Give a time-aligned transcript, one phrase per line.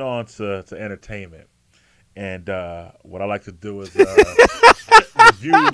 [0.00, 1.48] moving on to, to entertainment,
[2.16, 4.34] and uh, what I like to do is uh,
[5.26, 5.70] review.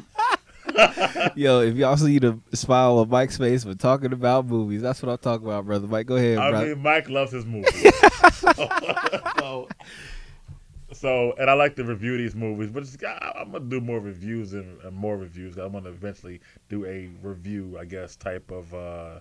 [1.37, 5.11] Yo, if y'all see the smile on Mike's face when talking about movies, that's what
[5.11, 5.87] I'm talking about, brother.
[5.87, 6.67] Mike, go ahead, I brother.
[6.75, 7.95] mean, Mike loves his movies.
[8.34, 8.53] so,
[9.39, 9.69] so,
[10.93, 14.53] so, and I like to review these movies, but I, I'm gonna do more reviews
[14.53, 15.56] and, and more reviews.
[15.56, 19.20] I'm gonna eventually do a review, I guess, type of uh,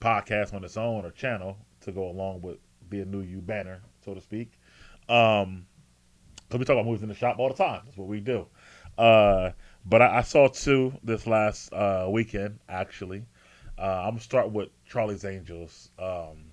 [0.00, 2.56] podcast on its own or channel to go along with
[2.90, 4.52] be A-Nu-U banner, so to speak.
[5.08, 5.66] Um,
[6.50, 7.82] so we talk about movies in the shop all the time.
[7.84, 8.46] That's what we do.
[8.98, 9.50] Uh,
[9.86, 13.24] but I, I saw two this last uh, weekend, actually.
[13.78, 15.90] Uh, I'm gonna start with Charlie's Angels.
[15.98, 16.50] Um,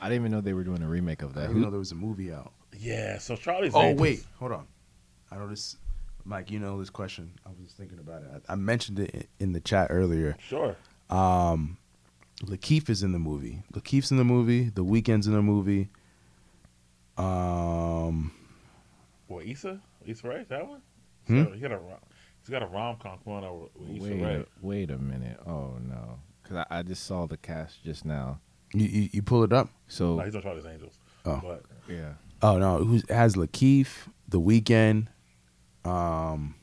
[0.00, 1.40] I didn't even know they were doing a remake of that.
[1.40, 1.48] I that.
[1.48, 2.52] didn't know there was a movie out.
[2.78, 3.82] yeah, so Charlie's Angels.
[3.84, 4.00] Oh Angels.
[4.00, 4.66] wait, hold on.
[5.30, 5.76] I know this,
[6.24, 6.50] Mike.
[6.50, 7.32] You know this question.
[7.44, 8.42] I was thinking about it.
[8.48, 10.36] I, I mentioned it in- in the chat earlier.
[10.40, 10.76] Sure.
[11.10, 11.76] Um,
[12.42, 13.62] LaKeith is in the movie.
[13.74, 14.70] LaKeith's in the movie.
[14.70, 15.88] The Weeknd's in the movie.
[17.16, 18.32] Um,
[19.28, 19.80] What Issa?
[20.06, 20.46] Issa Rae?
[20.48, 20.82] That one?
[21.26, 21.44] Hmm?
[21.44, 21.80] So He got a
[22.40, 24.34] he's got a rom com going on with Issa wait, Rae.
[24.36, 25.38] a, wait a minute.
[25.46, 28.40] Oh no, because I, I just saw the cast just now.
[28.72, 29.68] you, you you pull it up.
[29.88, 30.98] So No, he's on Charlie's Angels.
[31.24, 31.40] Oh.
[31.42, 33.88] But yeah, Oh no, who has LaKeith?
[34.28, 35.06] The Weeknd.
[35.84, 36.54] Um,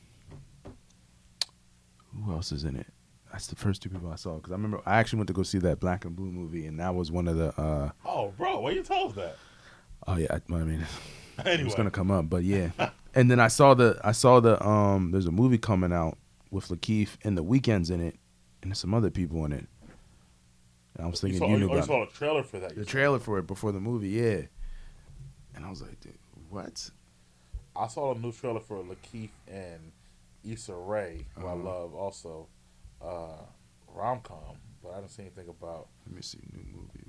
[2.24, 2.86] who else is in it?
[3.30, 5.42] That's the first two people I saw because I remember I actually went to go
[5.42, 7.48] see that Black and Blue movie, and that was one of the.
[7.60, 9.36] uh oh, bro, why you told us that?
[10.06, 10.86] Oh yeah, I, I mean,
[11.44, 12.70] Anyway, it's gonna come up, but yeah.
[13.14, 15.10] and then I saw the I saw the um.
[15.12, 16.18] There's a movie coming out
[16.50, 18.16] with LaKeith and the Weeknd's in it,
[18.62, 19.66] and there's some other people in it.
[20.96, 22.42] And I was you thinking saw, you you, knew oh, you about saw a trailer
[22.42, 22.76] for that.
[22.76, 24.42] the trailer for it before the movie, yeah.
[25.54, 26.18] And I was like, dude,
[26.50, 26.90] what?
[27.74, 29.92] I saw a new trailer for LaKeith and
[30.44, 31.62] Issa Rae, who I Uh-huh.
[31.62, 32.48] love also,
[33.00, 33.44] uh,
[33.88, 35.88] rom com, but I didn't see anything about.
[36.06, 37.06] Let me see, new movie.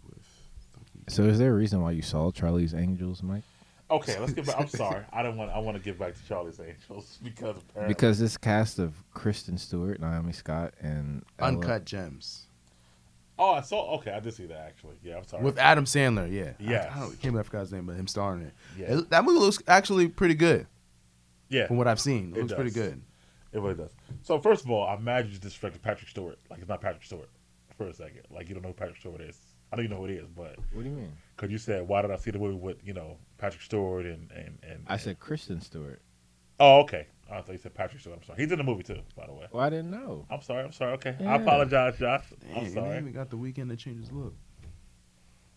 [1.13, 3.44] So is there a reason why you saw Charlie's Angels, Mike?
[3.91, 4.59] Okay, let's get back.
[4.59, 5.51] I'm sorry, I didn't want.
[5.51, 9.57] I want to get back to Charlie's Angels because apparently Because this cast of Kristen
[9.57, 12.47] Stewart, Naomi Scott, and Ella- Uncut Gems
[13.38, 13.96] Oh, I saw.
[13.97, 14.96] Okay, I did see that actually.
[15.03, 15.44] Yeah, I'm sorry.
[15.44, 16.31] with Adam Sandler.
[16.31, 16.91] Yeah, Yes.
[16.94, 18.53] I, I, don't, can't believe I forgot his name, but him starring in it.
[18.78, 18.97] Yeah.
[19.00, 20.68] It- That movie looks actually pretty good
[21.50, 22.31] yeah, from what I've seen.
[22.31, 22.90] It, It looks pretty does.
[22.90, 23.02] good.
[23.52, 23.91] It really does.
[24.23, 26.40] So first of all, I'm mad you just disrespected Patrick Stewart.
[26.50, 27.29] Like it's not Patrick Stewart
[27.78, 28.22] for a second.
[28.31, 29.40] Like you don't know who Patrick Stewart is.
[29.73, 31.11] I don't even know who it is, but What do you mean?
[31.35, 34.31] because you said why did I see the movie with you know Patrick Stewart and
[34.31, 36.01] and and I said Kristen Stewart.
[36.59, 37.07] oh okay.
[37.31, 38.19] I thought you said Patrick Stewart.
[38.19, 38.39] I'm sorry.
[38.39, 39.47] He's in the movie too, by the way.
[39.51, 40.25] Well, I didn't know.
[40.29, 40.63] I'm sorry.
[40.63, 40.94] I'm sorry.
[40.94, 42.25] Okay, I apologize, Josh.
[42.39, 42.89] Dang, I'm sorry.
[42.91, 44.35] They even got the Weeknd to change his look.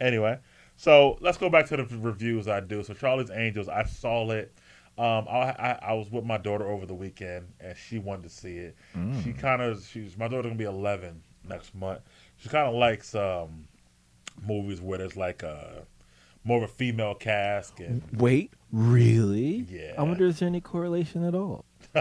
[0.00, 0.38] Anyway,
[0.76, 2.82] so let's go back to the reviews I do.
[2.82, 4.52] So Charlie's Angels, I saw it.
[4.98, 8.28] Um, I, I I was with my daughter over the weekend, and she wanted to
[8.30, 8.76] see it.
[8.96, 9.22] Mm.
[9.24, 12.00] She kind of she's my daughter gonna be 11 next month.
[12.38, 13.66] She kind of likes um
[14.44, 15.86] movies where there's like a
[16.44, 19.66] more of a female cast and Wait, really?
[19.68, 19.94] Yeah.
[19.98, 21.64] I wonder if there's any correlation at all.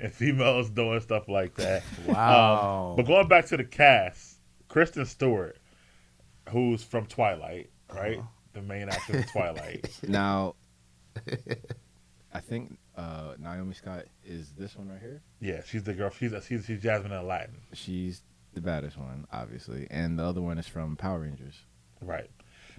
[0.00, 1.82] and females doing stuff like that.
[2.06, 2.90] Wow.
[2.90, 4.38] Um, but going back to the cast,
[4.68, 5.58] Kristen Stewart,
[6.50, 8.18] who's from Twilight, right?
[8.18, 8.26] Uh-huh.
[8.52, 9.88] The main actress of Twilight.
[10.08, 10.54] Now,
[12.32, 15.22] I think uh, Naomi Scott is this one right here.
[15.40, 16.10] Yeah, she's the girl.
[16.10, 17.56] She's she's, she's Jasmine in Aladdin.
[17.72, 18.22] She's
[18.58, 21.62] the baddest one, obviously, and the other one is from Power Rangers.
[22.02, 22.30] Right.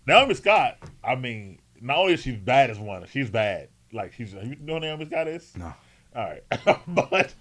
[0.06, 0.78] Naomi Scott.
[1.04, 3.70] I mean, not only is she bad as one, she's bad.
[3.94, 4.34] Like she's.
[4.34, 5.56] You know who Naomi Scott is?
[5.56, 5.74] No.
[6.16, 6.44] All right,
[6.88, 7.34] but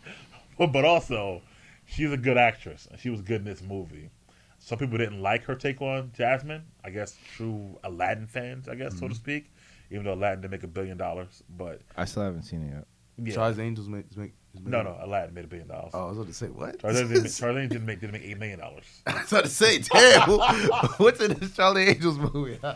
[0.59, 1.41] but also,
[1.87, 4.11] she's a good actress, and she was good in this movie.
[4.59, 6.65] Some people didn't like her take on Jasmine.
[6.85, 9.15] I guess true Aladdin fans, I guess so to mm-hmm.
[9.15, 9.53] speak.
[9.91, 12.87] Even though Aladdin didn't make a billion dollars, but I still haven't seen it yet.
[13.17, 13.35] yeah.
[13.35, 15.91] Charles Angels make, make, is no, no, Aladdin made a billion dollars.
[15.95, 16.79] Oh, I was about to say what?
[16.81, 18.85] Charles Angels didn't make, Charles didn't make, didn't make eight million dollars.
[19.07, 20.29] I was about to say, damn.
[20.99, 22.59] What's in this Charlie Angels movie?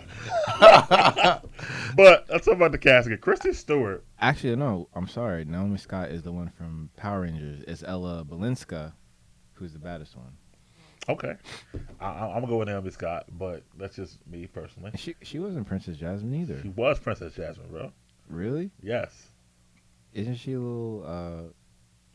[1.94, 3.16] But let's talk about the casting.
[3.18, 4.04] Kristen Stewart.
[4.20, 5.44] Actually, no, I'm sorry.
[5.44, 7.62] Naomi Scott is the one from Power Rangers.
[7.68, 8.92] It's Ella Balinska,
[9.54, 10.32] who's the baddest one.
[11.08, 11.34] Okay,
[12.00, 14.92] I, I- I'm gonna go with Naomi Scott, but that's just me personally.
[14.96, 16.60] She she wasn't Princess Jasmine either.
[16.62, 17.92] She was Princess Jasmine, bro.
[18.28, 18.70] Really?
[18.80, 19.28] Yes,
[20.14, 21.52] Isn't she a little uh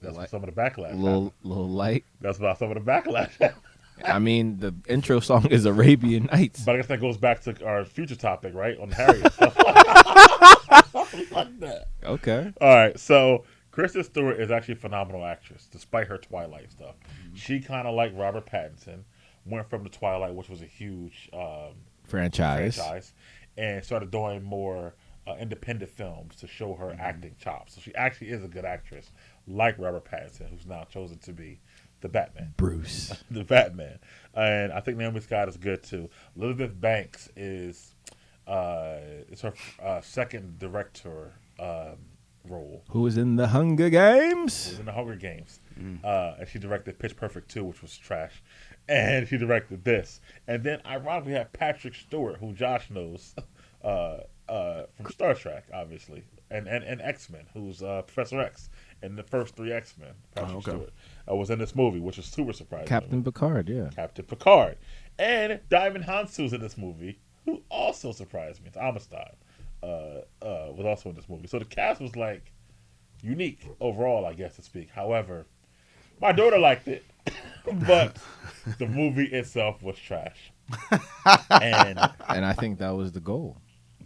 [0.01, 0.99] that's Like- what some of the backlash.
[0.99, 2.03] little little light?
[2.21, 3.53] That's about some of the backlash.
[4.05, 6.63] I mean, the intro song is Arabian Nights.
[6.63, 8.77] but I guess that goes back to our future topic, right?
[8.79, 9.33] On Harriet.
[9.33, 11.88] Stuff like that.
[12.03, 12.53] Okay.
[12.61, 16.95] All right, so Kristen Stewart is actually a phenomenal actress, despite her Twilight stuff.
[17.33, 19.03] She kind of like Robert Pattinson,
[19.45, 21.73] went from the Twilight, which was a huge um,
[22.03, 22.75] Franchise.
[22.75, 23.13] franchise
[23.57, 24.94] and started doing more
[25.25, 27.73] uh, independent films to show her acting chops.
[27.75, 29.11] So she actually is a good actress,
[29.47, 31.59] like Robert Pattinson, who's now chosen to be
[32.01, 32.53] the Batman.
[32.57, 33.13] Bruce.
[33.31, 33.99] the Batman.
[34.33, 36.09] And I think Naomi Scott is good too.
[36.35, 37.95] Elizabeth Banks is
[38.45, 38.99] Uh,
[39.29, 39.53] it's her
[39.83, 41.97] uh, second director um,
[42.45, 42.83] role.
[42.91, 44.69] Who was in the Hunger She Games?
[44.69, 45.59] was in the Hunger Games,
[46.03, 48.41] uh, and she directed Pitch Perfect 2, which was trash.
[48.88, 50.21] And she directed this.
[50.47, 53.35] And then, ironically, we have Patrick Stewart, who Josh knows
[53.83, 58.69] uh, uh, from Star Trek, obviously, and and, and X Men, who's uh, Professor X
[59.03, 60.13] in the first three X Men.
[60.35, 60.71] Patrick Oh, okay.
[60.71, 60.94] Stewart
[61.31, 62.88] uh, was in this movie, which is super surprising.
[62.88, 63.89] Captain Picard, yeah.
[63.95, 64.77] Captain Picard,
[65.19, 68.67] and Djimon Hounsou's in this movie, who also surprised me.
[68.67, 69.35] It's Amistad
[69.83, 69.85] uh,
[70.41, 71.47] uh, was also in this movie.
[71.47, 72.51] So the cast was like
[73.21, 74.89] unique overall, I guess to speak.
[74.91, 75.45] However,
[76.21, 77.05] my daughter liked it,
[77.88, 78.17] but
[78.79, 80.51] the movie itself was trash,
[81.49, 81.99] and
[82.29, 83.57] And I think that was the goal.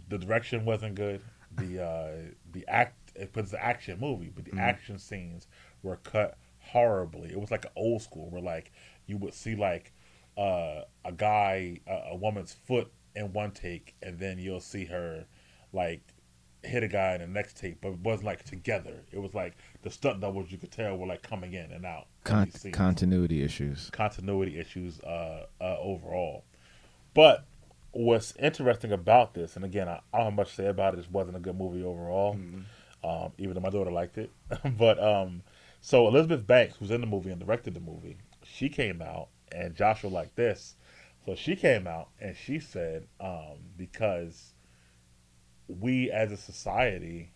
[0.08, 1.20] the direction wasn't good.
[1.56, 2.10] The uh,
[2.52, 5.46] the act it was the action movie, but the action scenes
[5.82, 7.30] were cut horribly.
[7.30, 8.72] It was like an old school where like
[9.06, 9.92] you would see like
[10.36, 15.26] uh, a guy a, a woman's foot in one take, and then you'll see her
[15.72, 16.02] like
[16.62, 19.02] hit a guy in the next take, but it wasn't like together.
[19.10, 22.06] It was like the stunt doubles you could tell were like coming in and out.
[22.24, 23.90] Con- continuity issues.
[23.90, 26.44] continuity issues uh, uh, overall.
[27.14, 27.44] But
[27.90, 31.00] what's interesting about this, and again, I, I don't have much to say about it.
[31.00, 32.38] It wasn't a good movie overall,
[33.04, 34.30] um, even though my daughter liked it.
[34.78, 35.42] but um,
[35.80, 39.74] so Elizabeth Banks, who's in the movie and directed the movie, she came out, and
[39.74, 40.76] Joshua liked this.
[41.26, 44.54] So she came out and she said, um, because
[45.68, 47.30] we as a society,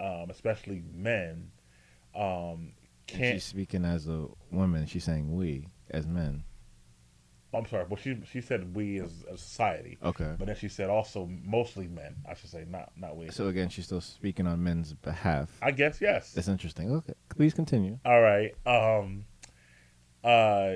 [0.00, 1.50] um, especially men,
[2.14, 2.72] um,
[3.06, 3.34] can't.
[3.34, 4.86] she's speaking as a woman.
[4.86, 6.44] She's saying we as men.
[7.52, 7.84] I'm sorry.
[7.90, 10.34] but she she said we as a society, Okay.
[10.38, 12.14] but then she said also mostly men.
[12.28, 13.30] I should say not not we.
[13.30, 15.50] So again, she's still speaking on men's behalf.
[15.60, 16.32] I guess yes.
[16.32, 16.92] That's interesting.
[16.92, 17.98] Okay, please continue.
[18.04, 18.54] All right.
[18.66, 19.24] Um.
[20.22, 20.74] Uh,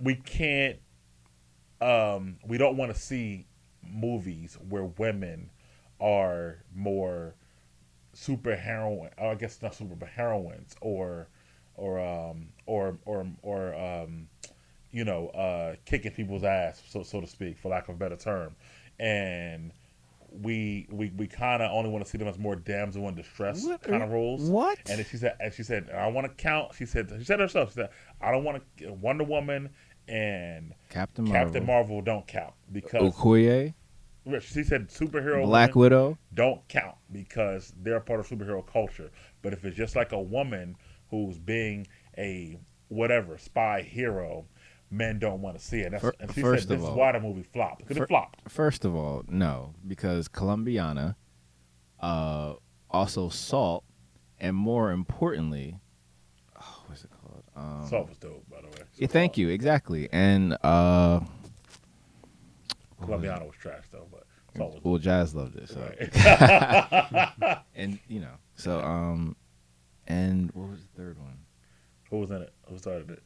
[0.00, 0.78] we can't.
[1.80, 3.46] Um, we don't want to see
[3.86, 5.50] movies where women
[6.00, 7.34] are more
[8.12, 9.10] super heroine.
[9.20, 11.28] I guess not super, but heroines or
[11.74, 14.28] or um or or or um
[14.90, 18.16] you know uh kicking people's ass so so to speak for lack of a better
[18.16, 18.54] term
[18.98, 19.72] and
[20.30, 23.66] we we, we kind of only want to see them as more damsel in distress
[23.82, 24.78] kind of roles what?
[24.88, 27.40] and then she said and she said I want to count she said she said
[27.40, 27.90] herself she said
[28.20, 29.70] I don't want to Wonder Woman
[30.08, 31.44] and Captain Marvel.
[31.44, 33.74] Captain Marvel don't count because Okoye,
[34.40, 36.18] she said superhero Black Widow.
[36.34, 39.10] don't count because they're a part of superhero culture.
[39.42, 40.76] But if it's just like a woman
[41.10, 41.86] who's being
[42.16, 42.58] a
[42.88, 44.46] whatever spy hero,
[44.90, 45.90] men don't want to see it.
[45.92, 47.96] That's, Fir- and she first said of this all- is why the movie flopped because
[47.96, 48.40] it flopped.
[48.50, 51.16] First of all, no, because Colombiana,
[52.00, 52.54] uh,
[52.90, 53.84] also Salt,
[54.38, 55.78] and more importantly,
[56.60, 57.42] oh, what's it called?
[57.56, 58.82] Um, Salt was dope, by the way.
[58.96, 59.48] yeah, thank you.
[59.48, 61.20] Exactly, and uh,
[63.00, 64.24] Colombiana was trash though, but
[64.56, 65.68] Salt was well, Jazz loved it.
[65.68, 67.58] So, right.
[67.74, 69.36] and you know, so um,
[70.06, 71.38] and what was the third one?
[72.10, 72.52] Who was in it?
[72.68, 73.22] Who started it?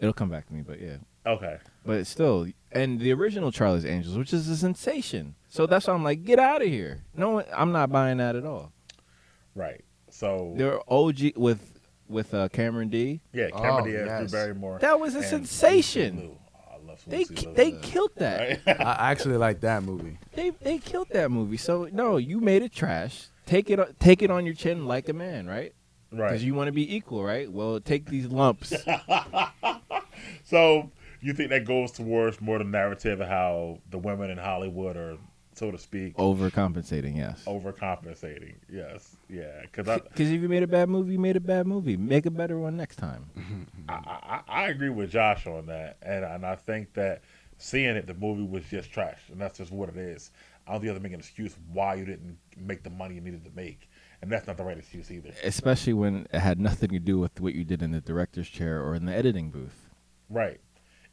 [0.00, 0.96] It'll come back to me, but yeah.
[1.26, 1.58] Okay.
[1.84, 5.34] But still, and the original Charlie's Angels, which is a sensation.
[5.48, 7.02] So that's why I'm like, get out of here.
[7.14, 8.72] No, I'm not buying that at all.
[9.54, 9.84] Right.
[10.10, 13.20] So They're OG with with uh, Cameron D.
[13.32, 14.30] yeah, Cameron Oh, Diaz, yes.
[14.30, 14.78] Drew Barrymore.
[14.80, 16.30] That was a and sensation.
[16.54, 18.60] Oh, I love They Lucy they killed that.
[18.66, 18.80] Right?
[18.80, 20.18] I actually like that movie.
[20.34, 21.56] They they killed that movie.
[21.58, 23.26] So no, you made it trash.
[23.46, 25.72] Take it take it on your chin like a man, right?
[26.12, 26.28] Right.
[26.28, 27.50] Because you want to be equal, right?
[27.50, 28.72] Well, take these lumps.
[30.44, 34.96] So you think that goes towards more the narrative of how the women in Hollywood
[34.96, 35.18] are,
[35.54, 37.44] so to speak, Overcompensating, yes.
[37.46, 38.54] overcompensating?
[38.70, 39.60] Yes, yeah.
[39.62, 41.96] Because Because if you made a bad movie, you made a bad movie.
[41.96, 43.26] Make a better one next time.
[43.88, 47.22] I, I I agree with Josh on that, and and I think that
[47.58, 50.30] seeing it, the movie was just trash, and that's just what it is.
[50.66, 53.14] I don't think you have to make an excuse why you didn't make the money
[53.16, 53.87] you needed to make,
[54.20, 55.30] and that's not the right excuse either.
[55.44, 58.82] Especially when it had nothing to do with what you did in the director's chair
[58.82, 59.88] or in the editing booth.
[60.28, 60.60] Right.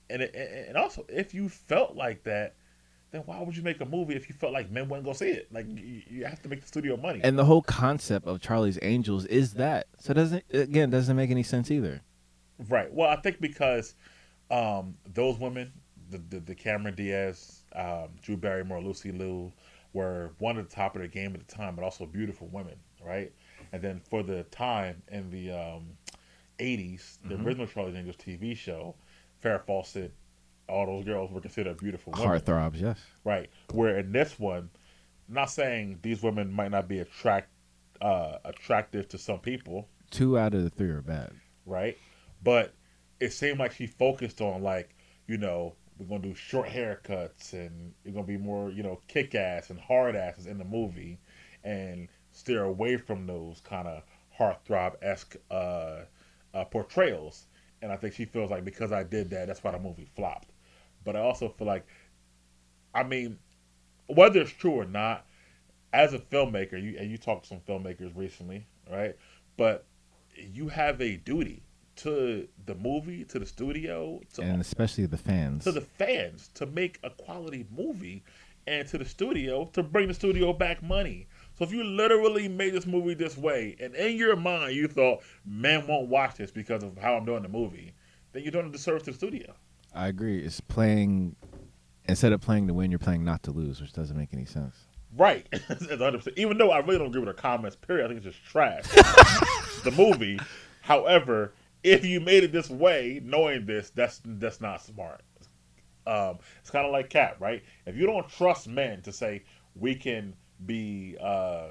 [0.10, 0.36] And it,
[0.68, 2.56] and also, if you felt like that,
[3.12, 5.30] then why would you make a movie if you felt like men wouldn't go see
[5.30, 5.48] it?
[5.52, 7.22] Like you, you have to make the studio money.
[7.24, 9.88] And the whole concept of Charlie's Angels is that.
[10.00, 12.02] So it doesn't again doesn't make any sense either.
[12.70, 12.92] right.
[12.92, 13.96] Well, I think because
[14.52, 15.72] um, those women,
[16.10, 19.52] the, the the Cameron Diaz, um, Drew Barrymore, Lucy Liu,
[19.94, 22.76] were one of the top of their game at the time, but also beautiful women,
[23.06, 23.32] right?
[23.72, 25.90] And then for the time in the um,
[26.60, 28.96] 80s, the original Charlie's Angels TV show,
[29.44, 30.14] Farrah Fawcett,
[30.68, 32.40] all those girls were considered beautiful women.
[32.40, 33.00] Heartthrobs, yes.
[33.24, 33.50] Right.
[33.72, 34.70] Where in this one,
[35.28, 37.50] not saying these women might not be attract
[38.02, 41.32] uh, attractive to some people, Two out of the three are bad.
[41.66, 41.98] right?
[42.44, 42.74] But
[43.20, 44.96] it seemed like she focused on like,
[45.28, 49.34] you know, we're gonna do short haircuts and you're gonna be more, you know, kick
[49.36, 51.20] ass and hard asses in the movie,
[51.64, 54.04] and steer away from those kind of
[54.38, 56.02] heartthrob esque uh,
[56.54, 57.48] uh, portrayals.
[57.82, 60.52] And I think she feels like because I did that, that's why the movie flopped.
[61.04, 61.88] But I also feel like,
[62.94, 63.40] I mean,
[64.08, 65.26] whether it's true or not,
[65.94, 69.16] as a filmmaker, you and you talked to some filmmakers recently, right?
[69.56, 69.86] But
[70.36, 71.64] you have a duty
[71.98, 75.64] to the movie, to the studio, to and especially the fans.
[75.64, 78.24] to the fans to make a quality movie
[78.68, 81.28] and to the studio to bring the studio back money.
[81.58, 85.24] So if you literally made this movie this way and in your mind you thought
[85.46, 87.94] man won't watch this because of how I'm doing the movie,
[88.34, 89.54] then you're doing a disservice to the studio.
[89.94, 90.40] I agree.
[90.40, 91.36] It's playing
[92.08, 94.76] instead of playing to win, you're playing not to lose, which doesn't make any sense.
[95.16, 95.48] Right.
[95.54, 96.38] It's 100%.
[96.38, 98.06] Even though I really don't agree with the comments, period.
[98.06, 98.84] I think it's just trash.
[99.84, 100.40] the movie.
[100.82, 105.22] However, if you made it this way, knowing this, that's that's not smart.
[106.08, 107.64] Um, it's kind of like Cap, right?
[107.86, 109.44] If you don't trust men to say
[109.76, 110.36] we can
[110.66, 111.70] be uh,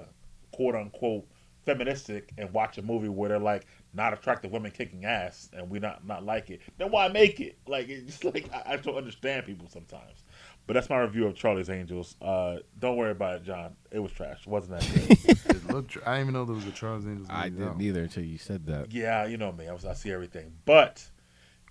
[0.52, 1.26] quote unquote
[1.64, 5.78] feministic and watch a movie where they're like not attractive women kicking ass and we
[5.78, 7.56] not not like it, then why make it?
[7.66, 10.24] Like it's just like I, I don't understand people sometimes.
[10.66, 12.16] But that's my review of Charlie's Angels.
[12.22, 13.76] Uh, don't worry about it, John.
[13.90, 14.40] It was trash.
[14.42, 15.38] It wasn't that good.
[15.54, 15.90] It looked.
[15.90, 17.28] tr- I didn't even know there was a Charlie's Angels.
[17.30, 17.80] I didn't out.
[17.80, 18.92] either until you said that.
[18.92, 19.68] Yeah, you know me.
[19.68, 20.52] I, was, I see everything.
[20.64, 21.06] But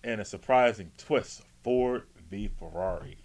[0.04, 3.18] in a surprising twist, Ford v Ferrari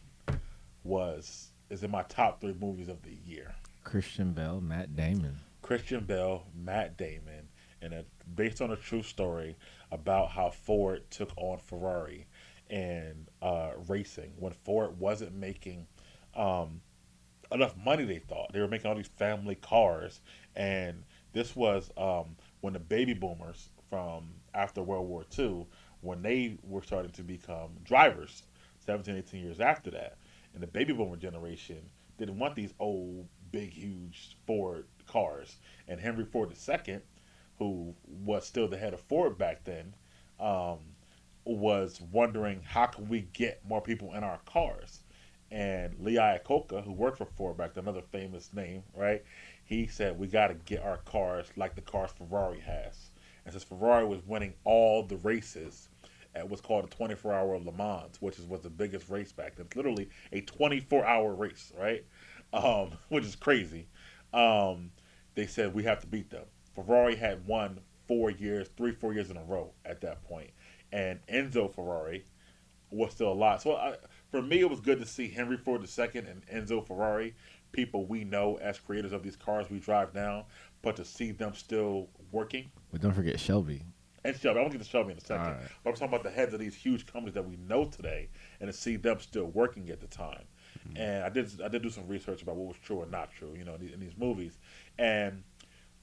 [0.84, 3.54] was is in my top three movies of the year.
[3.84, 5.40] Christian Bale, Matt Damon.
[5.62, 7.48] Christian Bale, Matt Damon,
[7.82, 8.04] and
[8.34, 9.56] based on a true story
[9.90, 12.26] about how Ford took on Ferrari
[12.70, 15.86] and uh, racing when Ford wasn't making
[16.34, 16.80] um,
[17.52, 18.04] enough money.
[18.04, 20.20] They thought they were making all these family cars,
[20.56, 25.66] and this was um, when the baby boomers from after World War II,
[26.00, 28.42] when they were starting to become drivers,
[28.84, 30.18] 17, 18 years after that,
[30.54, 31.78] and the baby boomer generation
[32.18, 35.56] didn't want these old, big, huge Ford cars.
[35.86, 37.00] And Henry Ford II,
[37.58, 39.94] who was still the head of Ford back then,
[40.38, 40.78] um,
[41.44, 45.00] was wondering how can we get more people in our cars.
[45.50, 49.24] And Lee Iacocca, who worked for Ford back then, another famous name, right?
[49.64, 53.10] He said we got to get our cars like the cars Ferrari has.
[53.44, 55.88] And since Ferrari was winning all the races
[56.34, 59.56] at what's called a 24 hour Le Mans, which is was the biggest race back
[59.56, 62.04] then, it's literally a 24 hour race, right?
[62.52, 63.86] Um, which is crazy.
[64.32, 64.90] Um,
[65.34, 66.44] they said we have to beat them.
[66.74, 70.50] Ferrari had won four years, three, four years in a row at that point,
[70.92, 72.24] and Enzo Ferrari
[72.90, 73.60] was still alive.
[73.60, 73.96] So I,
[74.30, 77.34] for me, it was good to see Henry Ford II and Enzo Ferrari,
[77.72, 80.46] people we know as creators of these cars we drive now,
[80.82, 82.70] but to see them still working.
[82.90, 83.82] But don't forget Shelby.
[84.24, 85.46] And Shelby, I'm gonna get to Shelby in a second.
[85.46, 85.60] Right.
[85.84, 88.28] But I'm talking about the heads of these huge companies that we know today,
[88.60, 90.44] and to see them still working at the time.
[90.96, 93.54] And I did I did do some research about what was true and not true,
[93.56, 94.58] you know, in these, in these movies.
[94.98, 95.42] And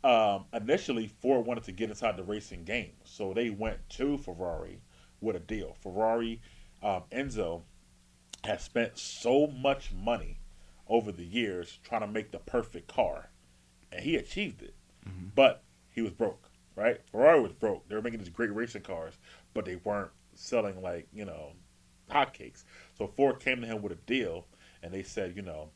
[0.03, 4.81] um, initially, Ford wanted to get inside the racing game, so they went to Ferrari
[5.21, 5.75] with a deal.
[5.81, 6.41] Ferrari,
[6.83, 7.63] um, Enzo,
[8.43, 10.39] has spent so much money
[10.87, 13.29] over the years trying to make the perfect car,
[13.91, 14.75] and he achieved it.
[15.35, 17.01] But he was broke, right?
[17.11, 17.87] Ferrari was broke.
[17.87, 19.17] They were making these great racing cars,
[19.53, 21.53] but they weren't selling like you know
[22.11, 22.63] hotcakes.
[22.97, 24.45] So Ford came to him with a deal,
[24.85, 25.69] and they said, you know,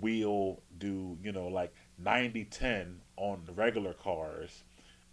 [0.00, 1.72] we'll do you know like
[2.02, 4.64] 90-10 on the regular cars,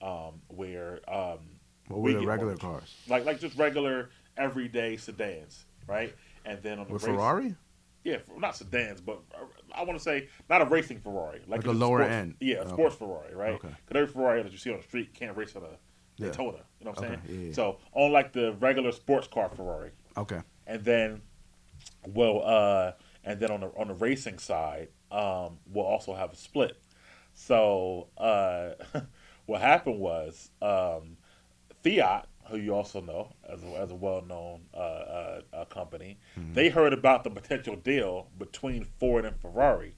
[0.01, 1.39] um, where um,
[1.89, 2.95] What we were the regular more- cars?
[3.07, 6.15] like like just regular everyday sedans, right?
[6.45, 7.55] And then on the With race- Ferrari?
[8.03, 9.43] yeah, not sedans, but uh,
[9.75, 12.35] I want to say not a racing Ferrari, like, Like a lower sports- end.
[12.39, 12.69] Yeah, a Okay.
[12.71, 13.53] sports Ferrari, right?
[13.53, 13.67] Okay.
[13.85, 15.67] Because every Ferrari that you see on the street can't race on a
[16.17, 16.27] Yeah.
[16.27, 16.59] Daytona.
[16.79, 17.39] You know what I'm Okay, saying?
[17.41, 17.53] yeah, yeah.
[17.53, 20.41] So on like the regular sports car Ferrari, Okay.
[20.67, 21.21] and then
[22.07, 22.91] well, uh,
[23.23, 26.79] and then on the on the racing side, um, we'll also have a split.
[27.33, 28.71] So uh,
[29.45, 31.17] what happened was um,
[31.83, 36.19] Fiat, who you also know as a, as a well known uh, uh, uh, company,
[36.53, 39.95] they heard about the potential deal between Ford and Ferrari,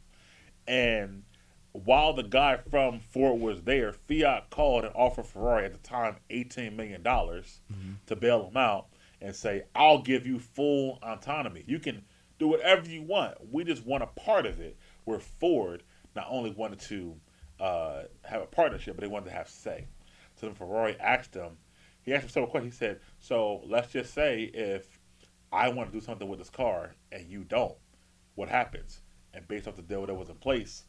[0.67, 1.23] and
[1.71, 6.17] while the guy from Ford was there, Fiat called and offered Ferrari at the time
[6.29, 7.59] eighteen million dollars
[8.07, 8.87] to bail him out
[9.19, 11.63] and say, "I'll give you full autonomy.
[11.67, 12.05] You can
[12.39, 13.35] do whatever you want.
[13.51, 15.83] We just want a part of it." Where Ford
[16.15, 17.19] not only wanted to
[17.59, 19.87] uh, have a partnership, but they wanted to have say.
[20.35, 21.57] So then Ferrari asked him.
[22.01, 22.73] He asked him several questions.
[22.73, 24.99] He said, "So let's just say if
[25.51, 27.77] I want to do something with this car and you don't,
[28.35, 29.01] what happens?"
[29.33, 30.83] And based off the deal that was in place,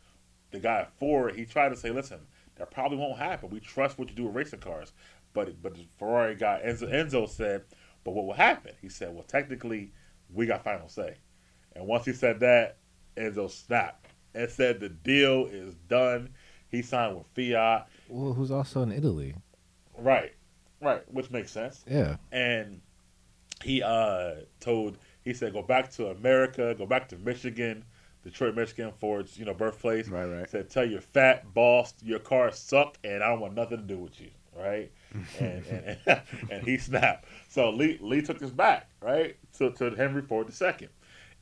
[0.50, 2.20] the guy at Ford, he tried to say, "Listen,
[2.56, 3.50] that probably won't happen.
[3.50, 4.92] We trust what you do with racing cars."
[5.32, 7.64] But but the Ferrari guy Enzo, Enzo said,
[8.04, 9.92] "But what will happen?" He said, "Well, technically,
[10.30, 11.16] we got final say.
[11.76, 12.78] And once he said that,
[13.16, 16.30] Enzo snapped and said the deal is done.
[16.68, 17.88] He signed with Fiat.
[18.08, 19.34] Well, who's also in Italy?
[19.96, 20.32] Right,
[20.80, 21.84] right, which makes sense.
[21.88, 22.16] Yeah.
[22.32, 22.80] And
[23.64, 27.84] he uh told he said go back to America, go back to Michigan,
[28.22, 30.08] Detroit, Michigan for its you know birthplace.
[30.08, 30.48] Right, right.
[30.48, 33.98] Said tell your fat boss your car sucked and I don't want nothing to do
[33.98, 34.30] with you.
[34.54, 34.90] Right.
[35.38, 37.26] and, and, and and he snapped.
[37.48, 40.88] So Lee Lee took us back right to to Henry Ford II,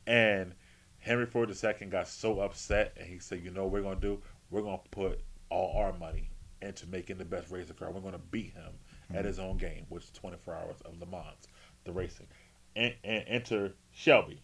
[0.07, 0.53] and
[0.99, 4.21] Henry Ford II got so upset and he said, you know what we're gonna do?
[4.49, 6.29] We're gonna put all our money
[6.61, 7.91] into making the best racer car.
[7.91, 8.73] We're gonna beat him
[9.13, 11.47] at his own game, which is 24 hours of Le Mans,
[11.83, 12.27] the racing.
[12.75, 14.41] And, and enter Shelby,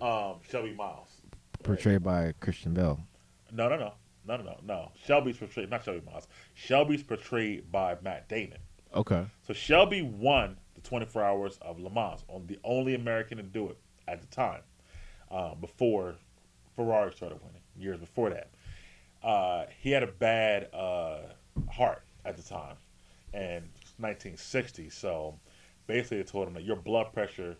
[0.00, 1.08] um, Shelby Miles.
[1.62, 2.98] Portrayed by Christian Bale.
[3.52, 3.92] No, no, no,
[4.26, 4.92] no, no, no, no.
[5.04, 6.26] Shelby's portrayed, not Shelby Miles.
[6.54, 8.58] Shelby's portrayed by Matt Damon.
[8.94, 9.24] Okay.
[9.46, 13.68] So Shelby won the 24 hours of Le Mans, on the only American to do
[13.68, 14.60] it at the time,
[15.32, 16.16] uh, before
[16.76, 17.62] Ferrari started winning.
[17.76, 18.50] Years before that,
[19.22, 21.20] uh, he had a bad uh,
[21.70, 22.76] heart at the time,
[23.32, 23.64] and
[23.98, 24.90] 1960.
[24.90, 25.38] So
[25.86, 27.56] basically, they told him that your blood pressure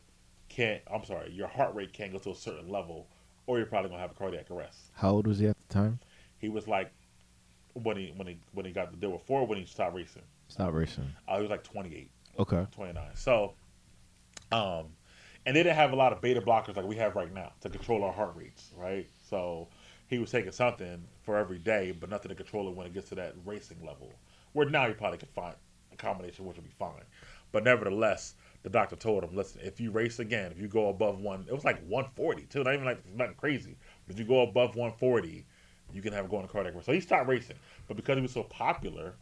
[0.49, 0.83] can't.
[0.93, 3.09] I'm sorry, your heart rate can't go to a certain level,
[3.47, 4.91] or you're probably gonna have a cardiac arrest.
[4.95, 5.99] How old was he at the time?
[6.39, 6.93] He was like
[7.75, 10.23] when he when he when he got the deal Ford when he stopped racing.
[10.49, 11.11] Stop racing.
[11.27, 12.11] Uh, he was like 28.
[12.39, 12.67] Okay.
[12.73, 13.03] 29.
[13.15, 13.55] So,
[14.51, 14.89] um,
[15.47, 17.69] and they didn't have a lot of beta blockers like we have right now to
[17.69, 19.09] control our heart rates, right?
[19.29, 19.69] So
[20.09, 23.09] he was taking something for every day, but nothing to control it when it gets
[23.11, 24.13] to that racing level.
[24.53, 25.55] Where now you probably could find
[25.93, 27.05] a combination which would be fine.
[27.51, 31.21] But nevertheless, the doctor told him, listen, if you race again, if you go above
[31.21, 33.77] one, it was like 140 too, not even like nothing crazy.
[34.07, 35.45] But if you go above 140,
[35.93, 36.87] you can have a going cardiac arrest.
[36.87, 37.57] So he stopped racing,
[37.89, 39.15] but because he was so popular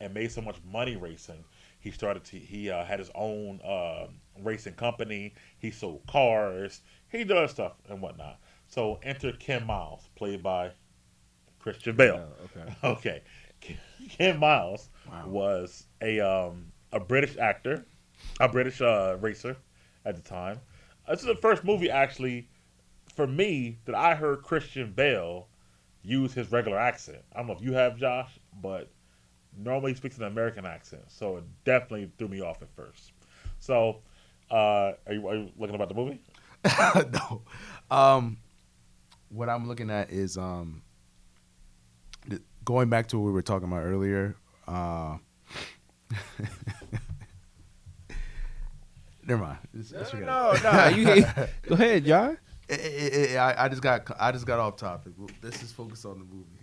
[0.00, 1.44] and made so much money racing,
[1.78, 4.06] he started to he uh, had his own uh,
[4.42, 5.34] racing company.
[5.58, 6.82] He sold cars.
[7.08, 8.38] He does stuff and whatnot.
[8.68, 10.72] So enter Ken Miles, played by
[11.58, 12.22] Christian Bale.
[12.44, 12.74] okay.
[12.84, 13.22] Okay,
[14.10, 15.28] Ken Miles Wow.
[15.28, 17.84] was a um, a British actor,
[18.40, 19.56] a British uh, racer
[20.04, 20.60] at the time.
[21.08, 22.48] This is the first movie actually
[23.14, 25.48] for me that I heard Christian Bale
[26.02, 27.22] use his regular accent.
[27.32, 28.90] I don't know if you have Josh, but
[29.56, 33.12] normally he speaks an American accent, so it definitely threw me off at first.
[33.58, 33.98] So,
[34.50, 36.20] uh, are you, are you looking about the movie?
[37.12, 37.42] no.
[37.90, 38.38] Um,
[39.28, 40.82] what I'm looking at is um,
[42.64, 44.36] going back to what we were talking about earlier.
[44.66, 45.16] Uh,
[49.26, 49.58] never mind.
[49.74, 50.12] Let's- let's.
[50.14, 50.88] No, no.
[50.88, 51.04] You
[51.68, 52.36] go ahead, y'all.
[52.68, 55.12] I, I just got I just got off topic.
[55.42, 56.55] Let's just focus on the movie.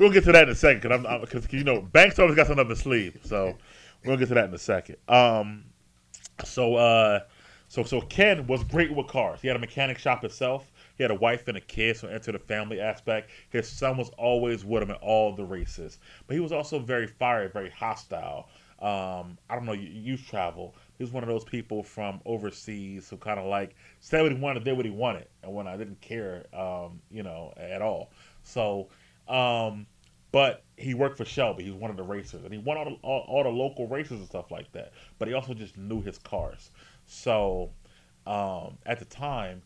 [0.00, 2.64] We'll get to that in a second because because you know Banks always got something
[2.64, 3.58] up his sleeve, so
[4.06, 4.96] we'll get to that in a second.
[5.08, 5.64] Um,
[6.42, 7.20] so uh,
[7.68, 9.42] so so Ken was great with cars.
[9.42, 10.72] He had a mechanic shop himself.
[10.96, 13.28] He had a wife and a kid, so into the family aspect.
[13.50, 17.06] His son was always with him at all the races, but he was also very
[17.06, 18.48] fiery, very hostile.
[18.80, 20.74] Um, I don't know, you, you travel.
[20.96, 24.38] He was one of those people from overseas who kind of like said what he
[24.38, 28.10] wanted, did what he wanted, and when I didn't care, um, you know, at all.
[28.42, 28.88] So,
[29.30, 29.86] um,
[30.32, 31.64] but he worked for Shelby.
[31.64, 33.86] He was one of the racers, and he won all the, all, all the local
[33.88, 34.92] races and stuff like that.
[35.18, 36.70] But he also just knew his cars.
[37.06, 37.70] So,
[38.26, 39.62] um, at the time,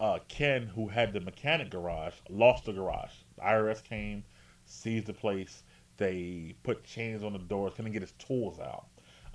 [0.00, 3.12] uh, Ken, who had the mechanic garage, lost the garage.
[3.36, 4.24] The IRS came,
[4.64, 5.62] seized the place.
[5.96, 8.86] They put chains on the doors, couldn't get his tools out.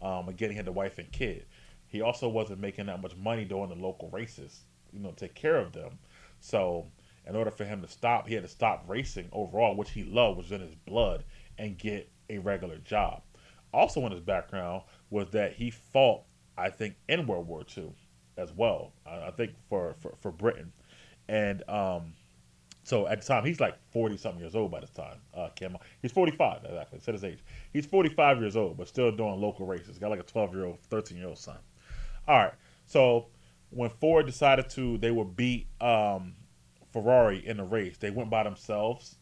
[0.01, 1.45] Um, again, he had the wife and kid.
[1.87, 5.57] He also wasn't making that much money doing the local races, you know, take care
[5.57, 5.97] of them.
[6.39, 6.87] So,
[7.29, 10.37] in order for him to stop, he had to stop racing overall, which he loved,
[10.37, 11.23] was in his blood,
[11.59, 13.21] and get a regular job.
[13.71, 16.23] Also, in his background was that he fought,
[16.57, 17.93] I think, in World War II
[18.35, 18.93] as well.
[19.05, 20.71] I, think for, for for Britain,
[21.27, 22.13] and um,
[22.83, 25.17] so at the time he's like forty something years old by this time.
[25.35, 25.49] Uh,
[26.01, 26.99] he's forty five exactly.
[26.99, 27.43] Said his age.
[27.71, 29.99] He's forty five years old, but still doing local races.
[29.99, 31.57] Got like a twelve year old, thirteen year old son.
[32.27, 32.53] All right.
[32.87, 33.27] So
[33.69, 36.33] when Ford decided to, they would beat um,
[37.01, 37.97] Ferrari in the race.
[37.97, 39.15] They went by themselves,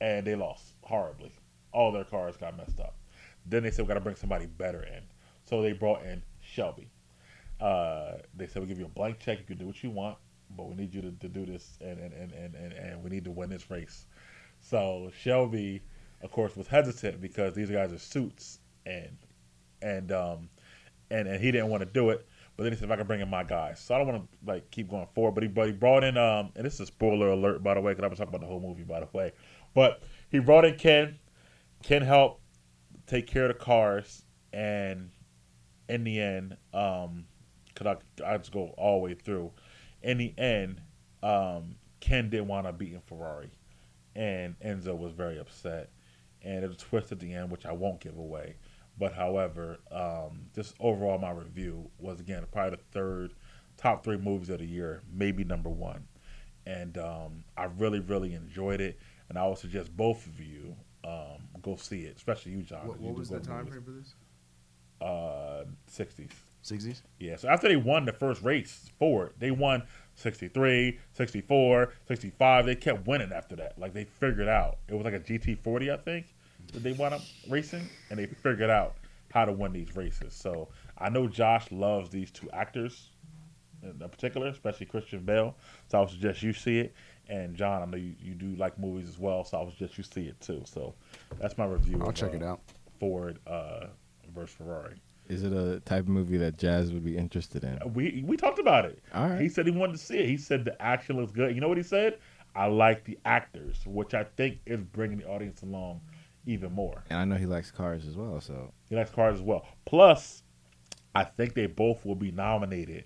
[0.00, 1.32] and they lost horribly.
[1.72, 2.96] All their cars got messed up.
[3.46, 5.02] Then they said we got to bring somebody better in.
[5.44, 6.90] So they brought in Shelby.
[7.60, 9.38] Uh, they said we'll give you a blank check.
[9.38, 10.16] You can do what you want,
[10.56, 13.10] but we need you to, to do this, and and, and, and, and and we
[13.10, 14.06] need to win this race.
[14.60, 15.82] So Shelby,
[16.22, 19.16] of course, was hesitant because these guys are suits, and
[19.82, 20.48] and um
[21.10, 22.26] and and he didn't want to do it.
[22.56, 24.30] But then he said, if I can bring in my guys, so I don't want
[24.30, 25.34] to like keep going forward.
[25.34, 27.80] But he but he brought in um and this is a spoiler alert by the
[27.80, 29.32] way, because I was talking about the whole movie by the way.
[29.74, 31.18] But he brought in Ken.
[31.82, 32.40] Ken helped
[33.06, 35.10] take care of the cars, and
[35.88, 37.26] in the end, um,
[37.66, 39.50] because I I just go all the way through.
[40.02, 40.80] In the end,
[41.22, 43.50] um, Ken didn't want to beat in Ferrari,
[44.14, 45.90] and Enzo was very upset.
[46.42, 48.56] And there's a twist at the end, which I won't give away.
[48.98, 53.34] But however, um, just overall, my review was again probably the third
[53.76, 56.04] top three movies of the year, maybe number one.
[56.66, 58.98] And um, I really, really enjoyed it.
[59.28, 62.86] And I would suggest both of you um, go see it, especially you, John.
[62.86, 63.72] What, You what do was the go time movies.
[63.72, 64.14] frame for this?
[65.00, 66.30] Uh, 60s.
[66.62, 67.02] 60s.
[67.18, 69.82] Yeah, so after they won the first race for it, they won
[70.14, 72.66] 63, 64, 65.
[72.66, 73.78] They kept winning after that.
[73.78, 74.78] Like they figured out.
[74.88, 76.33] It was like a GT40, I think, that
[76.82, 78.96] they wound up racing, and they figured out
[79.32, 80.34] how to win these races.
[80.34, 83.10] So I know Josh loves these two actors
[83.84, 85.56] in particular, especially Christian Bale.
[85.88, 86.94] So I would suggest you see it.
[87.28, 89.96] And John, I know you, you do like movies as well, so I would suggest
[89.98, 90.62] you see it too.
[90.66, 90.94] So
[91.38, 91.98] that's my review.
[92.02, 92.60] I'll of, check uh, it out.
[93.00, 93.86] Ford uh,
[94.34, 94.96] versus Ferrari.
[95.28, 97.78] Is it a type of movie that Jazz would be interested in?
[97.94, 99.02] We we talked about it.
[99.14, 99.40] All right.
[99.40, 100.28] He said he wanted to see it.
[100.28, 101.54] He said the action looks good.
[101.54, 102.18] You know what he said?
[102.54, 106.02] I like the actors, which I think is bringing the audience along
[106.46, 107.04] even more.
[107.10, 109.66] And I know he likes cars as well, so He likes cars as well.
[109.86, 110.42] Plus,
[111.14, 113.04] I think they both will be nominated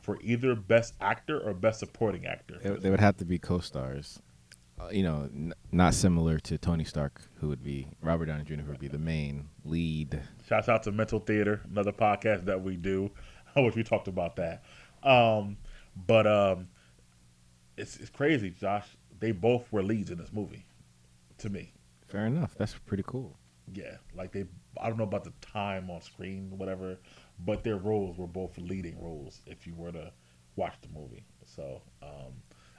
[0.00, 2.58] for either best actor or best supporting actor.
[2.62, 4.20] they, they would have to be co-stars.
[4.80, 8.54] Uh, you know, n- not similar to Tony Stark, who would be Robert Downey Jr.,
[8.62, 10.20] who would be the main lead.
[10.48, 13.10] Shouts out to Mental Theater, another podcast that we do,
[13.56, 14.62] which we talked about that.
[15.02, 15.56] Um,
[16.06, 16.68] but um,
[17.76, 18.86] it's it's crazy, Josh.
[19.18, 20.64] They both were leads in this movie,
[21.38, 21.72] to me.
[22.08, 22.54] Fair enough.
[22.56, 23.36] That's pretty cool.
[23.72, 24.44] Yeah, like they.
[24.80, 26.98] I don't know about the time on screen, whatever,
[27.44, 29.42] but their roles were both leading roles.
[29.46, 30.12] If you were to
[30.56, 32.32] watch the movie, so um,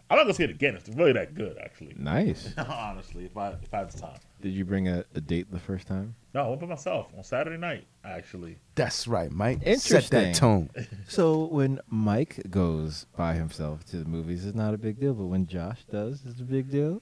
[0.10, 0.76] I'm not gonna see it again.
[0.76, 1.94] It's really that good, actually.
[1.96, 2.54] Nice.
[2.58, 4.18] Honestly, if I if I had the time.
[4.42, 6.16] Did you bring a, a date the first time?
[6.34, 7.86] No, I went by myself on Saturday night.
[8.04, 9.60] Actually, That's right, Mike.
[9.78, 10.70] Set that tone.
[11.08, 15.14] So when Mike goes by himself to the movies, it's not a big deal.
[15.14, 17.02] But when Josh does, it's a big deal.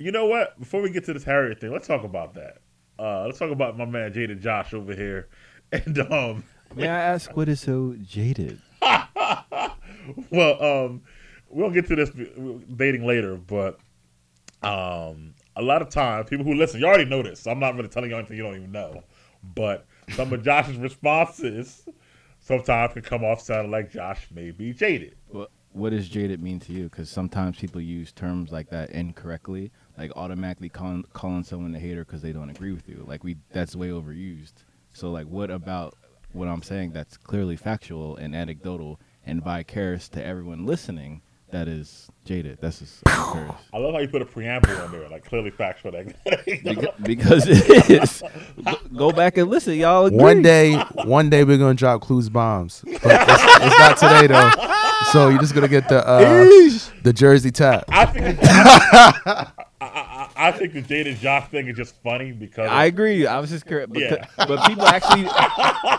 [0.00, 0.58] You know what?
[0.58, 2.58] Before we get to this Harriet thing, let's talk about that.
[2.98, 5.28] Uh, let's talk about my man Jada Josh over here,
[5.72, 8.60] and um, May I ask what is so jaded?
[10.30, 11.02] well, um,
[11.48, 12.10] we'll get to this
[12.76, 13.78] dating later, but
[14.62, 17.40] um, a lot of times, people who listen, you already know this.
[17.40, 19.02] So I'm not really telling you anything you don't even know.
[19.54, 21.84] But some of Josh's responses
[22.40, 25.16] sometimes can come off sounding like Josh may be jaded.
[25.28, 26.84] What what does jaded mean to you?
[26.84, 32.04] Because sometimes people use terms like that incorrectly, like automatically calling calling someone a hater
[32.06, 33.04] because they don't agree with you.
[33.06, 34.54] Like we that's way overused.
[34.94, 35.94] So like, what about
[36.32, 41.20] what I'm saying that's clearly factual and anecdotal and vicarious to everyone listening?
[41.50, 42.58] That is jaded.
[42.62, 43.54] That's just vicarious.
[43.74, 45.92] I love how you put a preamble in there, like clearly factual.
[45.92, 48.22] Like, Beca- because it is.
[48.64, 50.06] Go- Go back and listen, y'all.
[50.06, 50.18] Agree.
[50.18, 52.82] One day, one day we're gonna drop clues bombs.
[52.86, 54.50] But it's, it's not today though.
[55.12, 56.48] So you're just gonna get the uh,
[57.02, 57.84] the Jersey tap.
[60.40, 62.86] I think I, I, I think the jaded Josh thing is just funny because I
[62.86, 63.26] agree.
[63.26, 64.24] I was just curious, but, Yeah.
[64.36, 65.24] but people actually,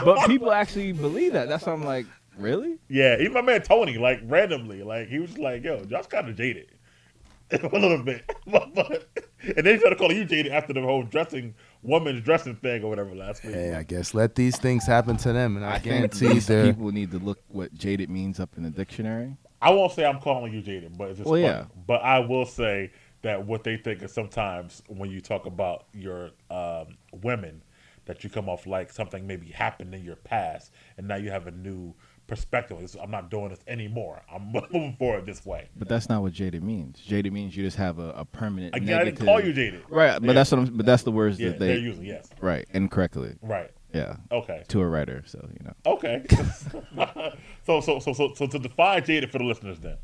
[0.06, 1.50] but people actually believe that.
[1.50, 2.06] That's why I'm like,
[2.38, 2.78] really?
[2.90, 6.36] Yeah, even my man Tony, like randomly, like he was like, "Yo, Josh kind of
[6.36, 6.72] jaded
[7.52, 9.08] a little bit," but, but-
[9.44, 12.90] and then he started calling you jaded after the whole dressing woman's dressing thing or
[12.90, 13.56] whatever last week.
[13.56, 16.92] Hey, I guess let these things happen to them, and I, think guarantee these people
[16.92, 19.36] need to look what jaded means up in the dictionary.
[19.60, 21.54] I won't say I'm calling you jaded, but it's just Well, funny.
[21.54, 21.66] yeah.
[21.88, 26.32] But I will say that what they think is sometimes when you talk about your
[26.50, 27.64] um, women,
[28.06, 31.46] that you come off like something maybe happened in your past, and now you have
[31.48, 31.94] a new
[32.26, 32.78] perspective.
[32.82, 34.22] It's, I'm not doing this anymore.
[34.34, 35.70] I'm moving forward this way.
[35.76, 37.00] But that's not what jaded means.
[37.00, 38.76] Jaded means you just have a, a permanent.
[38.76, 39.84] Again, I didn't call you jaded.
[39.90, 40.34] Right, but Yeah.
[40.34, 40.78] that's what I'm.
[40.78, 42.28] But that's the words Yeah, that they're they using yes.
[42.40, 43.36] right incorrectly.
[43.42, 43.70] Right.
[43.94, 44.64] Yeah, Okay.
[44.70, 45.22] to a writer.
[45.28, 46.26] So you know, Okay.
[47.66, 49.98] so, so so so so to define jaded for the listeners, then.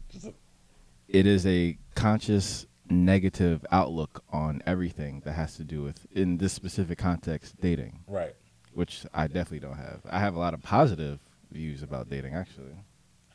[1.07, 6.53] It is a conscious negative outlook on everything that has to do with, in this
[6.53, 7.99] specific context, dating.
[8.07, 8.35] right.
[8.73, 10.01] Which I definitely don't have.
[10.07, 11.17] I have a lot of positive
[11.51, 12.75] views about dating, actually.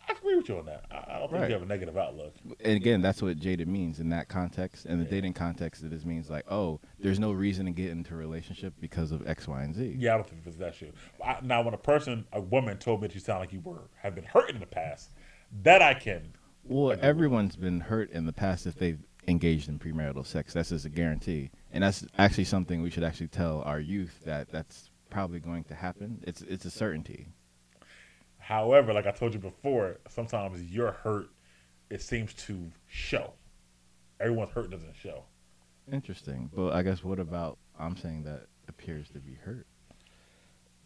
[0.08, 0.84] I agree with you on that.
[0.90, 1.48] I, don't think Right.
[1.48, 2.34] you have a negative outlook.
[2.60, 4.86] and again, that's what jaded means in that context.
[4.86, 8.14] In the dating context, it just means like, oh, there's no reason to get into
[8.14, 9.96] a relationship because of X, Y, and Z.
[9.98, 10.94] Yeah, I don't think it's that shit.
[11.24, 13.88] I, now, when a person, a woman, told me that you sound like you were
[14.00, 15.10] have been hurt in the past,
[15.64, 16.34] that I can.
[16.64, 20.52] Well, everyone's been hurt in the past if they've engaged in premarital sex.
[20.52, 24.48] That's just a guarantee, and that's actually something we should actually tell our youth that
[24.50, 26.22] that's probably going to happen.
[26.26, 27.28] It's it's a certainty.
[28.38, 31.28] However, like I told you before, sometimes your hurt
[31.90, 33.34] it seems to show.
[34.18, 35.24] Everyone's hurt doesn't show.
[35.92, 39.66] Interesting, but I guess what about I'm saying that appears to be hurt.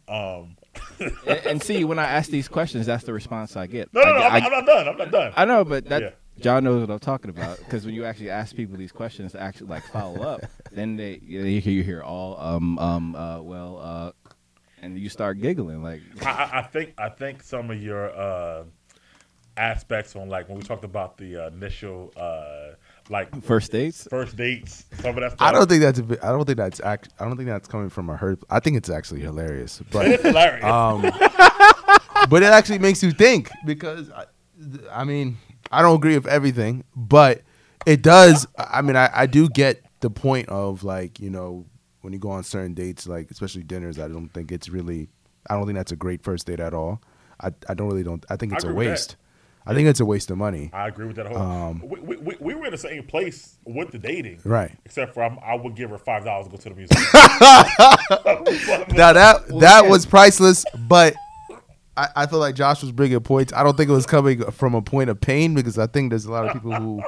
[0.08, 0.56] Um,
[1.00, 3.88] and, and see, when I ask these questions, that's the response I get.
[3.92, 4.24] No, no, I, no.
[4.24, 4.88] I- I'm, I'm not done.
[4.88, 5.32] I'm not done.
[5.36, 6.10] I know, but that Yeah.
[6.40, 9.40] John knows what I'm talking about because when you actually ask people these questions to
[9.40, 13.14] actually like follow up, then they you, know, you hear you hear all um um
[13.16, 14.12] uh well uh,
[14.82, 18.64] and you start giggling like I, I- I think I think some of your uh,
[19.56, 22.72] aspects on like when we talked about the uh, initial uh,
[23.08, 24.06] like first dates.
[24.10, 25.48] first dates, some of that stuff.
[25.48, 27.88] I don't think that's bit, I don't think that's act, I don't think that's coming
[27.88, 28.40] from a hurt.
[28.50, 30.64] I think it's actually hilarious, but It's hilarious.
[30.64, 31.00] um,
[32.28, 34.24] but it actually makes you think because I,
[34.92, 35.38] I mean
[35.70, 37.42] I don't agree with everything, but
[37.84, 38.46] it does.
[38.58, 41.66] I mean I, I do get the point of like you know
[42.02, 43.98] when you go on certain dates, like especially dinners.
[43.98, 45.08] I don't think it's really.
[45.48, 47.00] I don't think that's a great first date at all.
[47.40, 48.24] I, I don't really don't.
[48.30, 48.90] I think it's a with that.
[48.90, 49.16] waste.
[49.68, 50.70] I think it's a waste of money.
[50.72, 51.36] I agree with that whole.
[51.36, 54.70] Um, we, we, we, we were in the same place with the dating, Right.
[54.84, 57.02] Except for I'm, I would give her five dollars to go to the museum.
[58.96, 61.14] Now that that was priceless, but
[61.96, 63.52] I, I feel like Josh was bringing points.
[63.52, 66.24] I don't think it was coming from a point of pain because I think there's
[66.26, 67.02] a lot of people who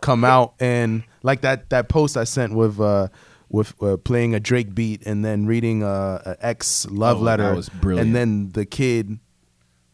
[0.00, 3.08] come out and like that that post I sent with uh
[3.50, 7.38] with uh, playing a Drake beat and then reading a, a ex love Oh, that
[7.40, 8.08] letter was brilliant.
[8.08, 9.18] and then the kid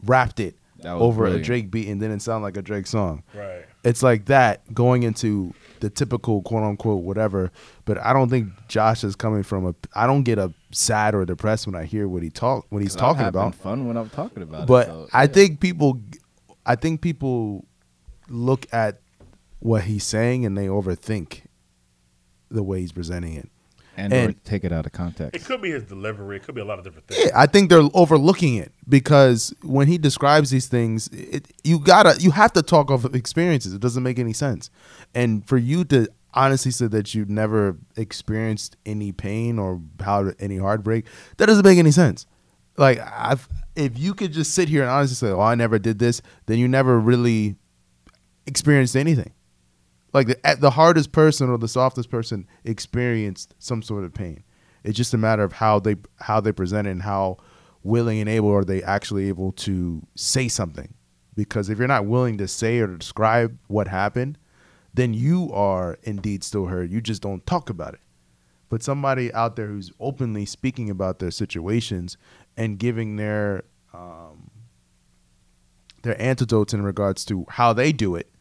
[0.03, 1.41] rapped it over brilliant.
[1.41, 3.65] a Drake beat and didn't sound like a Drake song right.
[3.83, 7.51] it's like that going into the typical quote unquote whatever.
[7.85, 9.75] But I don't think Josh is coming from a.
[9.93, 12.95] I don't get a sad or depressed when I hear what he talk when he's
[12.95, 13.55] I'm talking about.
[13.55, 14.91] fun when I'm talking about But it.
[14.91, 15.27] so, I yeah.
[15.27, 16.01] think people,
[16.65, 17.65] I think people
[18.29, 18.99] look at
[19.59, 21.41] what he's saying and they overthink
[22.49, 23.49] the way he's presenting it.
[23.97, 25.35] and, or and- take it out of context.
[25.35, 26.35] It could be his delivery.
[26.37, 27.25] It could be a lot of different things.
[27.25, 32.15] Yeah, I think they're overlooking it because when he describes these things, it, you gotta
[32.19, 33.73] you have to talk of experiences.
[33.73, 34.69] It doesn't make any sense,
[35.13, 40.57] and for you to honestly said that you never experienced any pain or how any
[40.57, 41.05] heartbreak,
[41.37, 42.25] that doesn't make any sense.
[42.77, 45.99] Like I've, if you could just sit here and honestly say, "Oh, I never did
[45.99, 47.55] this," then you never really
[48.45, 49.31] experienced anything.
[50.13, 54.43] Like the the hardest person or the softest person experienced some sort of pain.
[54.83, 57.37] It's just a matter of how they how they present it and how
[57.83, 60.93] willing and able are they actually able to say something.
[61.35, 64.37] Because if you're not willing to say or describe what happened,
[64.95, 66.89] then you are indeed still hurt.
[66.89, 67.99] You just don't talk about it.
[68.69, 72.17] But somebody out there who's openly speaking about their situations
[72.57, 74.49] and giving their um,
[76.01, 78.31] their antidotes in regards to how they do it,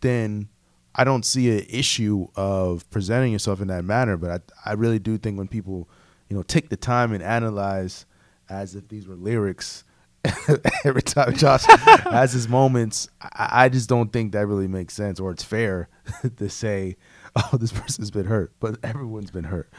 [0.00, 0.48] then
[0.94, 4.16] I don't see an issue of presenting yourself in that manner.
[4.16, 5.88] But I, I really do think when people,
[6.28, 8.06] you know, take the time and analyze
[8.48, 9.84] as if these were lyrics
[10.84, 15.18] every time Josh has his moments, I, I just don't think that really makes sense
[15.18, 15.88] or it's fair
[16.36, 16.96] to say,
[17.36, 18.52] oh, this person's been hurt.
[18.60, 19.70] But everyone's been hurt.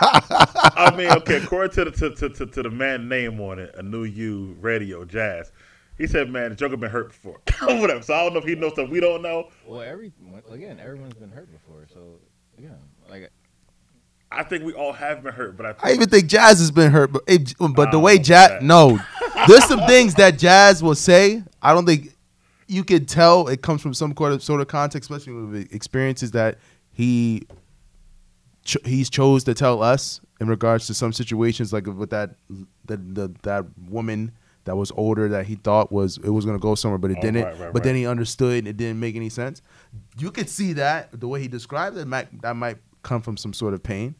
[0.00, 3.74] I mean, okay, according to the to, to, to, to the man name on it,
[3.76, 5.52] A-Nu-U radio jazz.
[5.96, 8.56] He said, "Man, the Joker been hurt before, whatever." So I don't know if he
[8.56, 9.50] knows stuff we don't know.
[9.64, 10.12] Well, every
[10.50, 12.18] again, everyone's been hurt before, so
[12.58, 12.70] yeah,
[13.08, 13.30] like
[14.36, 16.90] I think we all have been hurt, but I, I even think Jazz has been
[16.90, 18.98] hurt, but it, but the way Jazz, no,
[19.48, 21.42] there's some things that Jazz will say.
[21.62, 22.14] I don't think
[22.66, 26.30] you could tell it comes from some sort of sort of context, especially with experiences
[26.32, 26.58] that
[26.92, 27.46] he
[28.64, 32.96] cho- he's chose to tell us in regards to some situations, like with that the,
[32.96, 34.32] the that woman
[34.64, 37.22] that was older that he thought was it was gonna go somewhere, but it Oh,
[37.22, 37.44] didn't.
[37.44, 39.60] right, right, but then he understood and it didn't make any sense.
[40.18, 43.52] You could see that the way he described it might that might come from some
[43.52, 44.14] sort of pain.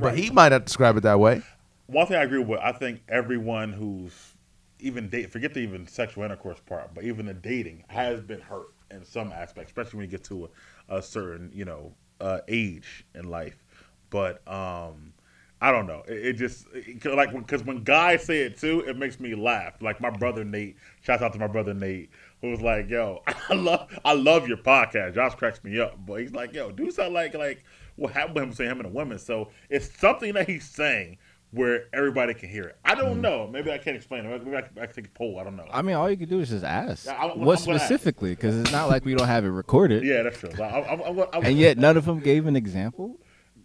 [0.00, 0.18] But Right.
[0.18, 1.42] he might not describe it that way.
[1.86, 2.60] one thing I agree with.
[2.60, 4.34] I think everyone who's
[4.80, 8.66] even date, forget the even sexual intercourse part, but even the dating has been hurt
[8.90, 10.50] in some aspects, especially when you get to
[10.88, 13.64] a, a certain you know uh, age in life.
[14.10, 15.12] But um,
[15.60, 16.02] I don't know.
[16.06, 19.80] It, it just it, like because when guys say it too, it makes me laugh.
[19.80, 20.76] Like my brother Nate.
[21.00, 22.10] Shouts out to my brother Nate,
[22.42, 26.20] who was like, "Yo, I love I love your podcast." Josh cracks me up, but
[26.20, 27.64] he's like, "Yo, do sound like like
[27.96, 31.18] what happened him saying him and a woman." So it's something that he's saying
[31.52, 32.76] where everybody can hear it.
[32.84, 32.98] I Mm.
[32.98, 33.46] don't know.
[33.46, 34.44] Maybe I can't explain it.
[34.44, 35.38] Maybe I can, I can take a poll.
[35.38, 35.66] I don't know.
[35.70, 37.08] I mean, all you can do is just ask.
[37.08, 38.30] I- I'm what specifically?
[38.30, 40.02] Because it's not like we don't have it recorded.
[40.04, 40.50] yeah, that's true.
[40.58, 43.18] I, I, I, I, And yet, none of them gave an example.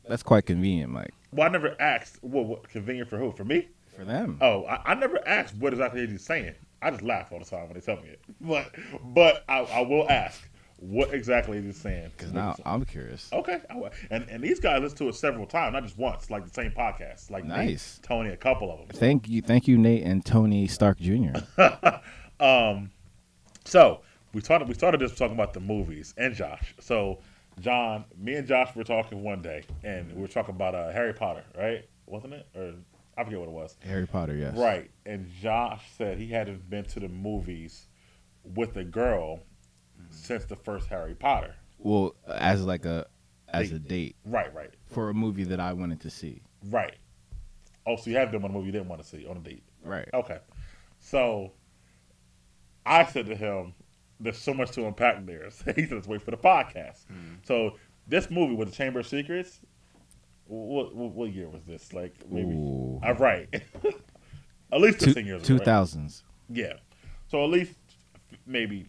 [0.08, 2.18] That's quite convenient, Mike, well, I never asked.
[2.24, 3.32] What, what convenient for who?
[3.32, 3.68] For me?
[3.96, 4.38] for them.
[4.42, 6.54] Oh, I, I never asked what exactly he's saying.
[6.82, 8.22] I just laugh all the time when they tell me it.
[8.40, 8.74] But
[9.14, 10.48] but I, I will ask
[10.82, 12.12] what exactly is he saying.
[12.18, 13.30] Because now I'm curious.
[13.32, 13.62] Okay,
[14.10, 16.72] and and these guys listen to it several times, not just once, like the same
[16.72, 18.00] podcast, like Nate, Nice.
[18.04, 18.88] Tony, a couple of them.
[18.98, 21.34] Thank you, thank you, Nate and Tony Stark Jr.
[22.40, 22.92] um,
[23.66, 24.02] So
[24.34, 26.74] we started we started this talking about the movies and Josh.
[26.80, 27.20] So
[27.60, 31.14] John, me and Josh were talking one day, and we were talking about uh, Harry
[31.14, 31.88] Potter, right?
[32.08, 32.48] Wasn't it?
[32.56, 32.74] Or
[33.18, 33.76] I forget what it was.
[33.82, 34.58] Harry Potter, yes.
[34.58, 34.90] Right.
[35.06, 37.86] And Josh said he hadn't been to the movies
[38.44, 39.42] with a girl
[40.10, 41.56] since the first Harry Potter.
[41.78, 43.08] Well, as like a
[43.50, 46.42] as a date Right, right, for a movie that I wanted to see.
[46.70, 46.96] right.
[47.88, 49.40] Oh, so you have been on a movie you didn't want to see on a
[49.40, 49.64] date.
[49.84, 50.08] Right.
[50.14, 50.38] Okay.
[51.00, 51.52] So
[52.86, 53.74] I said to him,
[54.20, 55.50] there's so much to unpack there.
[55.50, 57.08] So he said, let's wait for the podcast.
[57.08, 57.36] Hmm.
[57.44, 59.62] So this movie with the Chamber of Secrets,
[60.46, 61.92] what, what, what year was this?
[61.92, 63.00] Like maybe, Ooh.
[63.02, 63.50] I'm right.
[64.72, 65.42] at least 15 years.
[65.42, 66.22] Two right?
[66.50, 66.74] Yeah.
[67.30, 67.74] So at least
[68.46, 68.88] maybe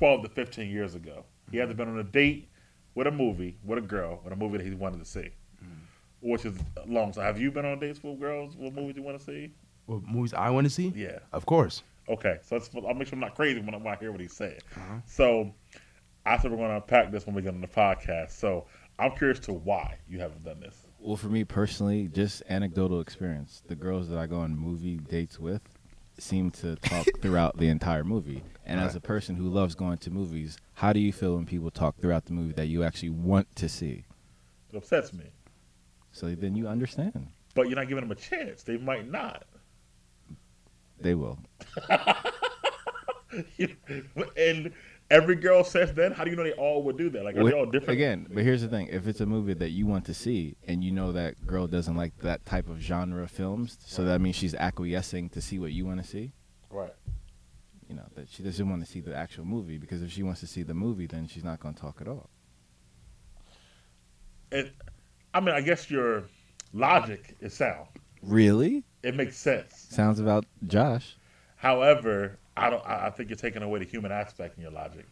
[0.00, 1.90] 12 to 15 years ago, he hasn't mm-hmm.
[1.90, 2.48] been on a date
[2.94, 5.28] with a movie, with a girl, with a movie that he wanted to see.
[5.62, 6.30] Mm-hmm.
[6.30, 7.12] Which is long.
[7.12, 8.56] So have you been on dates with girls?
[8.56, 9.52] What movies you want to see?
[9.84, 10.90] What movies I want to see?
[10.96, 11.18] Yeah.
[11.32, 11.82] Of course.
[12.08, 12.38] Okay.
[12.42, 14.34] So let's, I'll make sure I'm not crazy when I, when I hear what he's
[14.34, 14.60] saying.
[14.74, 15.00] Uh-huh.
[15.04, 15.52] So
[16.24, 18.30] I said we're going to unpack this when we get on the podcast.
[18.30, 18.64] So
[18.98, 20.86] I'm curious to why you haven't done this.
[20.98, 23.62] Well, for me personally, just anecdotal experience.
[23.66, 25.62] The girls that I go on movie dates with
[26.18, 28.42] seem to talk throughout the entire movie.
[28.70, 31.70] And as a person who loves going to movies, how do you feel when people
[31.70, 34.04] talk throughout the movie that you actually want to see?
[34.72, 35.24] It upsets me.
[36.12, 37.28] So then you understand.
[37.54, 38.62] But you're not giving them a chance.
[38.62, 39.44] They might not.
[41.00, 41.38] They will.
[44.36, 44.72] and
[45.10, 47.24] every girl says then, how do you know they all would do that?
[47.24, 47.98] Like, are they all different?
[47.98, 50.84] Again, but here's the thing: if it's a movie that you want to see, and
[50.84, 54.36] you know that girl doesn't like that type of genre of films, so that means
[54.36, 56.32] she's acquiescing to see what you want to see.
[56.70, 56.92] Right.
[57.90, 60.38] You know that she doesn't want to see the actual movie because if she wants
[60.40, 62.30] to see the movie, then she's not going to talk at all.
[64.52, 64.70] And
[65.34, 66.22] I mean, I guess your
[66.72, 67.88] logic is sound.
[68.22, 68.84] Really?
[69.02, 69.88] It makes sense.
[69.90, 71.16] Sounds about Josh.
[71.56, 72.86] However, I don't.
[72.86, 75.06] I think you're taking away the human aspect in your logic.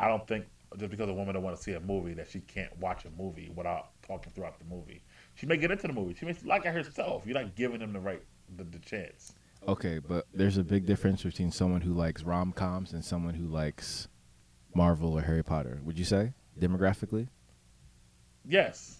[0.00, 0.44] I don't think
[0.76, 3.10] just because a woman don't want to see a movie that she can't watch a
[3.10, 5.02] movie without talking throughout the movie.
[5.36, 6.14] She may get into the movie.
[6.14, 7.22] She may like it herself.
[7.26, 8.22] You're not giving them the right
[8.56, 9.34] the, the chance.
[9.66, 13.46] Okay, but there's a big difference between someone who likes rom coms and someone who
[13.46, 14.08] likes
[14.74, 15.80] Marvel or Harry Potter.
[15.84, 17.28] Would you say demographically?
[18.44, 18.98] Yes.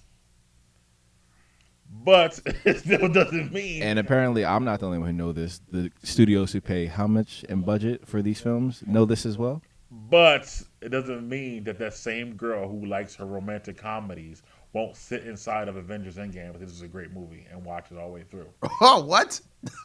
[1.91, 5.61] But it still doesn't mean And apparently, I'm not the only one who know this.
[5.71, 9.63] The studios who pay how much in budget for these films know this as well.
[9.91, 14.43] But it doesn't mean that that same girl who likes her romantic comedies
[14.75, 17.97] won't sit inside of Avengers Endgame because this is a great movie and watch it
[17.97, 18.49] all the way through.
[18.81, 19.41] Oh, what?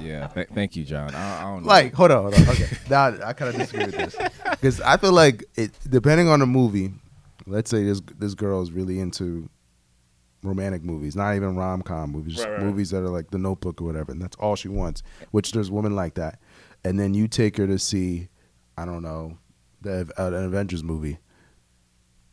[0.00, 0.28] Yeah.
[0.28, 1.14] Th- thank you, John.
[1.14, 1.68] I, I don't know.
[1.68, 2.48] Like, hold on, hold on.
[2.48, 4.16] Okay, now I kind of disagree with this
[4.52, 6.92] because I feel like it, depending on the movie.
[7.46, 9.50] Let's say this this girl is really into
[10.42, 12.62] romantic movies, not even rom com movies, just Right, right.
[12.62, 15.02] movies that are like The Notebook or whatever, and that's all she wants.
[15.32, 16.38] Which there's women like that,
[16.84, 18.28] and then you take her to see,
[18.78, 19.36] I don't know,
[19.82, 21.18] the uh, an Avengers movie.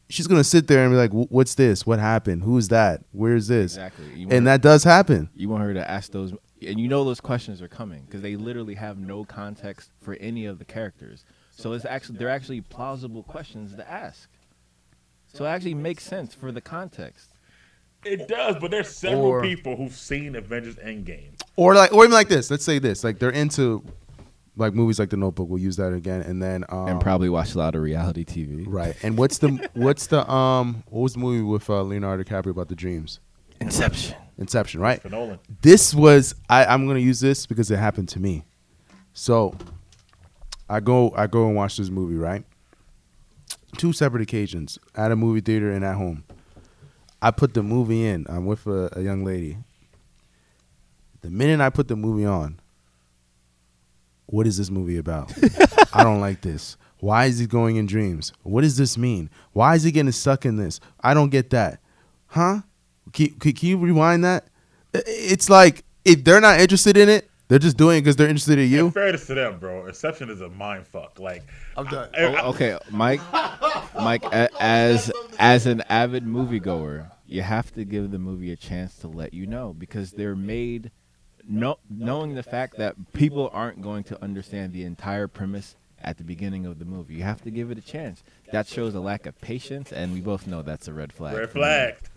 [0.10, 1.86] She's gonna sit there and be like, "What's this?
[1.86, 2.44] What happened?
[2.44, 3.04] Who's that?
[3.12, 4.06] Where's this?" exactly.
[4.16, 5.30] You want, And that does happen.
[5.36, 6.32] you want her to ask those,
[6.66, 10.46] and you know those questions are coming because they literally have no context for any
[10.46, 11.26] of the characters.
[11.52, 14.30] So it's actually they're actually plausible questions to ask.
[15.34, 17.32] So it actually makes sense for the context.
[18.06, 21.32] It does, but there's several Or- people who've seen Avengers Endgame.
[21.58, 23.84] or like or even like this let's say this like they're into
[24.58, 26.22] like movies like the notebook we'll use that again.
[26.22, 28.66] And then um and probably watch a lot of reality TV.
[28.68, 28.96] right.
[29.04, 32.68] And what's the what's the um what was the movie with uh, leonardo dicaprio about
[32.68, 33.20] the dreams?
[33.60, 34.16] Inception.
[34.38, 35.02] inception right?
[35.02, 35.40] For Nolan.
[35.62, 38.46] this was I, i'm gonna use this because it happened to me.
[39.14, 39.56] So
[40.70, 42.44] i go i go and watch this movie right?
[43.78, 46.24] Two separate occasions at a movie theater and at home.
[47.22, 48.26] I put the movie in.
[48.30, 49.58] I'm with a, a young lady.
[51.22, 52.60] The minute i put the movie on
[54.28, 55.34] what is this movie about?
[55.94, 56.78] I don't like this.
[57.00, 58.32] Why is he going in dreams?
[58.44, 59.30] What does this mean?
[59.54, 60.80] Why is he getting stuck in this?
[61.02, 61.80] I don't get that.
[62.28, 62.62] Huh?
[63.14, 64.48] Can, can, can you rewind that?
[64.94, 68.60] It's like if they're not interested in it they're just doing it because they're interested
[68.60, 68.88] in you.
[68.88, 71.18] In fairness to them, bro, Inception is a mind fuck.
[71.18, 71.44] Like,
[71.78, 72.10] I'm done.
[72.14, 73.22] I- I- Oh, okay, Mike.
[73.96, 74.26] Mike,
[74.60, 75.10] as
[75.40, 79.48] as an avid moviegoer, you have to give the movie a chance to let you
[79.48, 80.92] know because they're made,
[81.48, 86.24] no, knowing the fact that people aren't going to understand the entire premise at the
[86.24, 87.16] beginning of the movie.
[87.16, 88.24] You have to give it a chance.
[88.52, 91.38] That shows a lack of patience, and we both know that's a red flag.
[91.38, 91.96] red flag.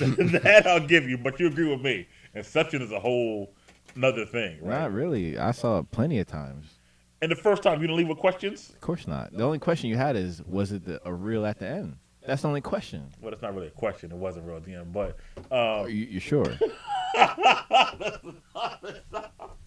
[0.00, 2.08] that I'll give you, but you agree with me.
[2.34, 3.52] Inception is a whole
[3.94, 4.80] another thing, right?
[4.80, 5.38] Not really.
[5.38, 6.78] I saw it plenty of times.
[7.22, 8.70] And the first time you didn't leave with questions?
[8.70, 9.32] Of course not.
[9.32, 11.96] The only question you had is, was it the, a real at the end?
[12.26, 13.08] That's the only question.
[13.20, 14.12] Well, it's not really a question.
[14.12, 15.16] It wasn't real at the end, but
[15.50, 16.46] Are um, you, you sure?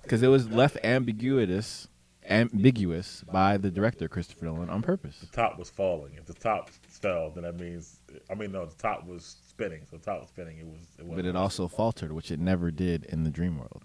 [0.03, 1.87] Because it was left ambiguous
[2.29, 5.19] ambiguous by the director Christopher Nolan on purpose.
[5.19, 6.13] The top was falling.
[6.15, 7.99] If the top fell, then that means
[8.29, 9.81] I mean no, the top was spinning.
[9.89, 10.59] So the top was spinning.
[10.59, 10.81] It was.
[10.99, 13.83] It But it also faltered, which it never did in the dream world.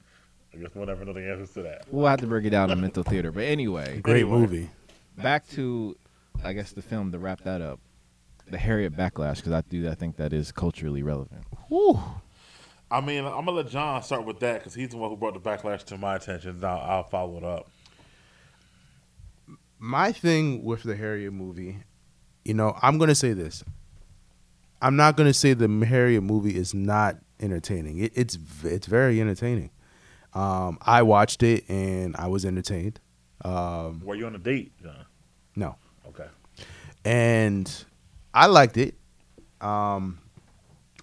[0.54, 1.84] I guess we'll never know the answers to that.
[1.90, 3.30] We'll have to break it down in mental theater.
[3.30, 4.38] But anyway, Great Anyway.
[4.38, 4.70] movie.
[5.16, 5.96] back to,
[6.42, 7.80] I guess, the film to wrap that up.
[8.50, 11.44] The Harriet backlash, because I do, I think that is culturally relevant.
[11.68, 11.98] Whew.
[12.90, 15.34] I mean, I'm gonna let John start with that because he's the one who brought
[15.34, 16.60] the backlash to my attention.
[16.60, 17.70] Now I'll follow it up.
[19.78, 21.78] my thing with the Harriet movie,
[22.44, 23.62] you know, I'm gonna say this.
[24.80, 27.98] I'm not gonna say the Harriet movie is not entertaining.
[27.98, 29.70] It, it's it's very entertaining.
[30.34, 33.00] Um, I watched it and I was entertained.
[33.44, 35.04] Um, Were you on a date, John?
[35.56, 35.76] no,
[36.08, 36.26] Okay.
[37.04, 37.84] and
[38.38, 38.94] I liked it.
[39.60, 40.18] Um,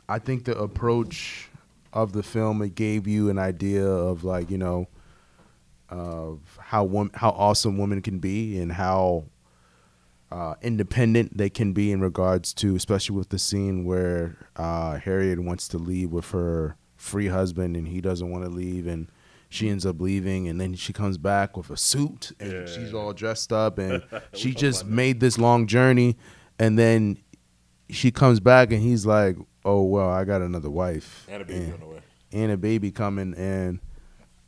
[0.07, 1.49] I think the approach
[1.91, 4.87] of the film it gave you an idea of like you know
[5.89, 9.25] of how how awesome women can be and how
[10.31, 15.39] uh, independent they can be in regards to especially with the scene where uh, Harriet
[15.43, 19.07] wants to leave with her free husband and he doesn't want to leave and
[19.49, 22.65] she ends up leaving and then she comes back with a suit and Yeah.
[22.65, 26.17] she's all dressed up and she just made this long journey
[26.57, 27.17] and then
[27.89, 31.27] she comes back and he's like oh well i got another wife.
[31.29, 32.01] And a baby on the way.
[32.31, 33.79] and a baby coming and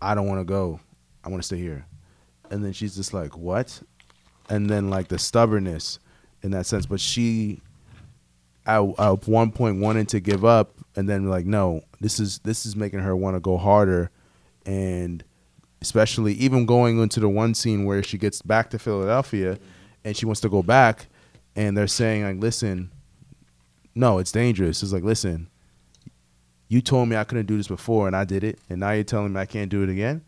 [0.01, 0.79] i don't want to go.
[1.23, 1.85] I want to stay here.
[2.49, 3.81] And then she's just like what?
[4.49, 5.99] And then like the stubbornness
[6.41, 6.85] in that sense.
[6.85, 7.59] But she
[8.65, 12.65] at, at one point wanted to give up and then like no this is this
[12.65, 14.09] is making her want to go harder.
[14.65, 15.23] And
[15.81, 19.59] especially even going into the one scene where she gets back to Philadelphia
[20.03, 21.07] and she wants to go back
[21.55, 22.91] and they're saying like listen
[23.97, 24.83] no it's dangerous.
[24.83, 25.49] It's like listen
[26.69, 29.03] you told me I couldn't do this before and I did it and now you're
[29.03, 30.23] telling me I can't do it again?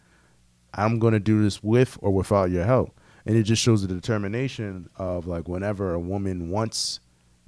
[0.73, 2.97] I'm going to do this with or without your help.
[3.25, 6.99] And it just shows the determination of like whenever a woman wants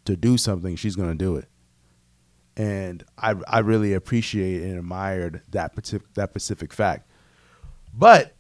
[0.06, 1.48] to do something she's going to do it.
[2.58, 7.10] And I I really appreciate and admired that specific that specific fact.
[7.94, 8.36] But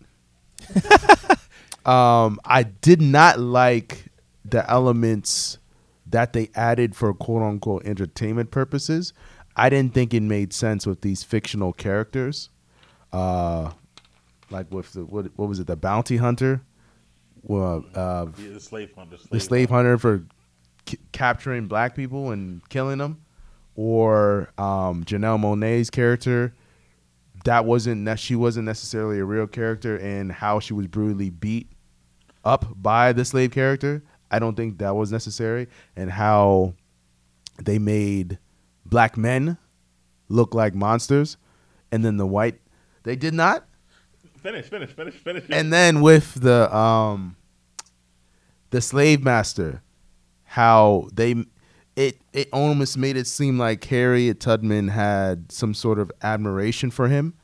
[1.85, 4.05] um, I did not like
[4.43, 5.57] the elements
[6.11, 9.13] that they added for quote unquote entertainment purposes.
[9.55, 12.49] I didn't think it made sense with these fictional characters,
[13.11, 13.71] uh,
[14.49, 16.61] like with the what, what was it, the bounty hunter,
[17.43, 19.17] well, uh, Yeah, the slave hunter.
[19.29, 20.23] the slave hunter for
[20.87, 23.21] c- capturing black people and killing them,
[23.75, 26.53] or um, Janelle Monae's character.
[27.43, 31.67] That wasn't that she wasn't necessarily a real character, and how she was brutally beat
[32.45, 34.03] up by the slave character.
[34.31, 36.73] I don't think that was necessary, and how
[37.61, 38.39] they made
[38.85, 39.57] black men
[40.29, 41.37] look like monsters,
[41.91, 42.59] and then the white
[43.03, 43.65] they did not
[44.41, 45.43] Finish, finish, finish, finish.
[45.51, 47.35] and then with the um
[48.71, 49.83] the slave master
[50.43, 51.35] how they
[51.95, 57.07] it it almost made it seem like Harriet Tubman had some sort of admiration for
[57.07, 57.35] him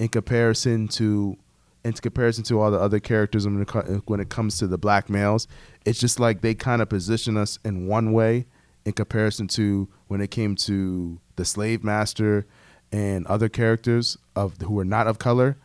[0.00, 1.36] in comparison to
[1.84, 5.08] in comparison to all the other characters when it, when it comes to the black
[5.08, 5.46] males
[5.84, 8.46] it's just like they kind of position us in one way
[8.84, 12.46] in comparison to when it came to the slave master
[12.90, 15.56] and other characters of who were not of color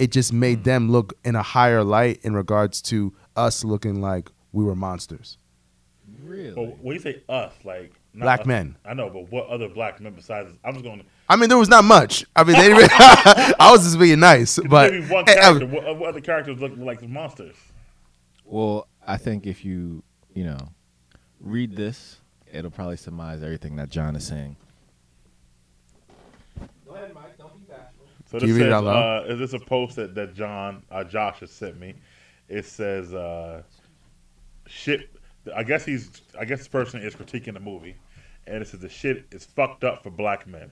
[0.00, 0.64] it just made hmm.
[0.64, 5.36] them look in a higher light in regards to us looking like we were monsters.
[6.24, 6.52] Really?
[6.52, 8.76] But when you say us, like not Black us- men.
[8.84, 10.48] I know, but what other black men besides?
[10.48, 10.56] us?
[10.64, 11.00] I'm just going.
[11.00, 12.24] to I mean, there was not much.
[12.34, 12.72] I mean, they
[13.60, 15.64] I was just being nice, but Maybe one character.
[15.66, 17.54] what, what other characters look like monsters?
[18.44, 20.02] Well, I think if you,
[20.34, 20.58] you know,
[21.38, 22.18] read this,
[22.52, 24.56] it'll probably surmise everything that John is saying.
[28.26, 29.24] So Can this you read it says, out loud?
[29.30, 31.94] uh, is this a post that, that John uh, Josh has sent me?
[32.48, 33.62] It says uh,
[34.66, 35.10] shit.
[35.54, 36.22] I guess he's.
[36.38, 37.96] I guess this person is critiquing the movie,
[38.46, 40.70] and it says the shit is fucked up for black men,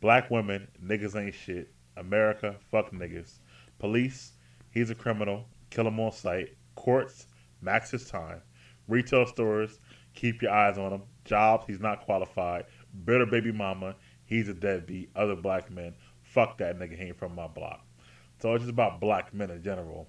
[0.00, 0.68] black women.
[0.84, 1.72] Niggas ain't shit.
[1.96, 3.38] America, fuck niggas.
[3.78, 4.32] Police,
[4.70, 5.46] he's a criminal.
[5.70, 6.56] Kill him on sight.
[6.74, 7.26] Courts,
[7.60, 8.40] max his time.
[8.88, 9.78] Retail stores,
[10.14, 11.02] keep your eyes on him.
[11.24, 12.64] Jobs, he's not qualified.
[13.04, 13.94] Bitter baby mama,
[14.26, 15.10] he's a deadbeat.
[15.16, 17.84] Other black men, fuck that nigga, he ain't from my block.
[18.40, 20.08] So it's just about black men in general.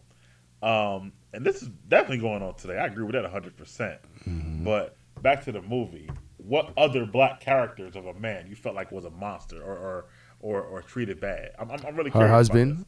[0.61, 2.77] Um, and this is definitely going on today.
[2.77, 3.55] I agree with that 100%.
[3.55, 3.99] percent
[4.63, 6.09] But back to the movie.
[6.47, 10.05] What other black characters of a man you felt like was a monster or or,
[10.39, 11.51] or, or treated bad?
[11.57, 12.85] I'm, I'm, I'm really her husband,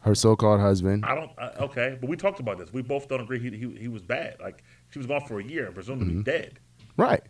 [0.00, 1.04] her so-called husband.
[1.06, 1.30] I don't.
[1.38, 2.72] Uh, okay, but we talked about this.
[2.72, 3.38] We both don't agree.
[3.38, 4.36] He, he he was bad.
[4.40, 6.60] Like she was gone for a year and presumed to be dead.
[6.96, 7.22] Right.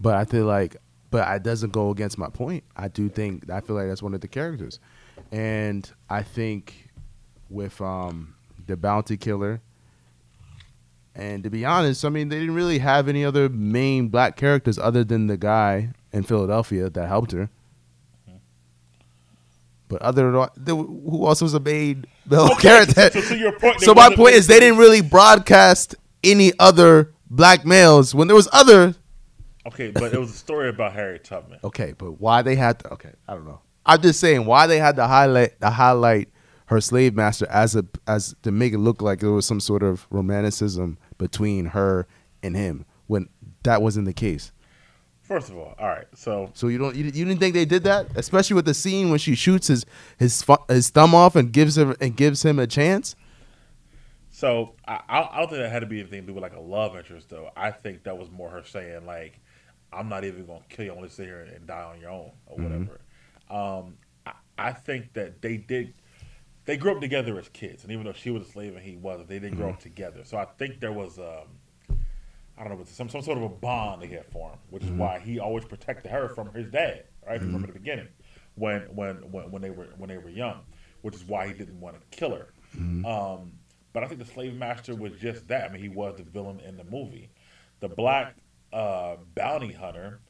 [0.00, 0.76] But I feel like,
[1.10, 2.64] but it doesn't go against my point.
[2.76, 4.80] I do think I feel like that's one of the characters,
[5.30, 6.88] and I think
[7.48, 8.34] with um
[8.66, 9.60] the bounty killer.
[11.20, 14.78] And to be honest, I mean, they didn't really have any other main black characters
[14.78, 17.50] other than the guy in Philadelphia that helped her.
[19.88, 23.10] But other than the- who else was a main male character?
[23.20, 25.94] So your point, So my point is, they didn't really broadcast
[26.24, 28.94] any other black males when there was other.
[29.66, 31.58] Okay, but it was a story about Harriet Tubman.
[31.62, 32.92] Okay, but why they had to?
[32.94, 33.60] Okay, I don't know.
[33.84, 36.28] I'm just saying why they had to highlight to highlight
[36.66, 39.82] her slave master as a as to make it look like there was some sort
[39.82, 42.08] of romanticism between her
[42.42, 43.28] and him when
[43.62, 44.50] that wasn't the case.
[45.20, 46.06] First of all, all right.
[46.16, 49.10] So So you don't you, you didn't think they did that, especially with the scene
[49.10, 49.86] when she shoots his
[50.18, 53.14] his his thumb off and gives him and gives him a chance.
[54.30, 56.60] So I, I don't think that had to be anything to do with like a
[56.60, 57.50] love interest, though.
[57.56, 59.38] I think that was more her saying like,
[59.92, 60.90] "I'm not even gonna kill you.
[60.92, 63.00] I'm gonna sit here and die on your own or whatever."
[63.50, 65.94] Um, I, I think that they did.
[66.70, 68.94] They grew up together as kids, and even though she was a slave and he
[68.94, 70.20] wasn't, they didn't grow up together.
[70.22, 71.96] So I think there was, um,
[72.56, 74.90] I don't know, some some sort of a bond they had for him, which is
[74.92, 78.06] why he always protected her from his dad, right from the beginning,
[78.54, 80.60] when when when when they were when they were young,
[81.02, 82.54] which is why he didn't want to kill her.
[83.04, 83.54] Um,
[83.92, 85.68] but I think the slave master was just that.
[85.68, 87.30] I mean, he was the villain in the movie.
[87.80, 88.36] The black
[88.72, 90.20] uh, bounty hunter.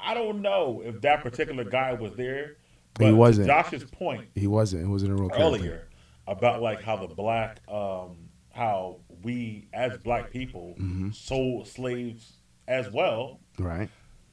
[0.00, 2.58] I don't know if that particular guy was there,
[2.94, 3.46] but He wasn't.
[3.48, 4.84] Josh's point He wasn't.
[4.84, 5.44] It wasn't a real character.
[5.46, 5.88] earlier
[6.26, 8.16] about like how the black, um,
[8.52, 11.10] how we as black people Mm-hmm.
[11.10, 12.32] sold slaves
[12.68, 13.88] as well, right?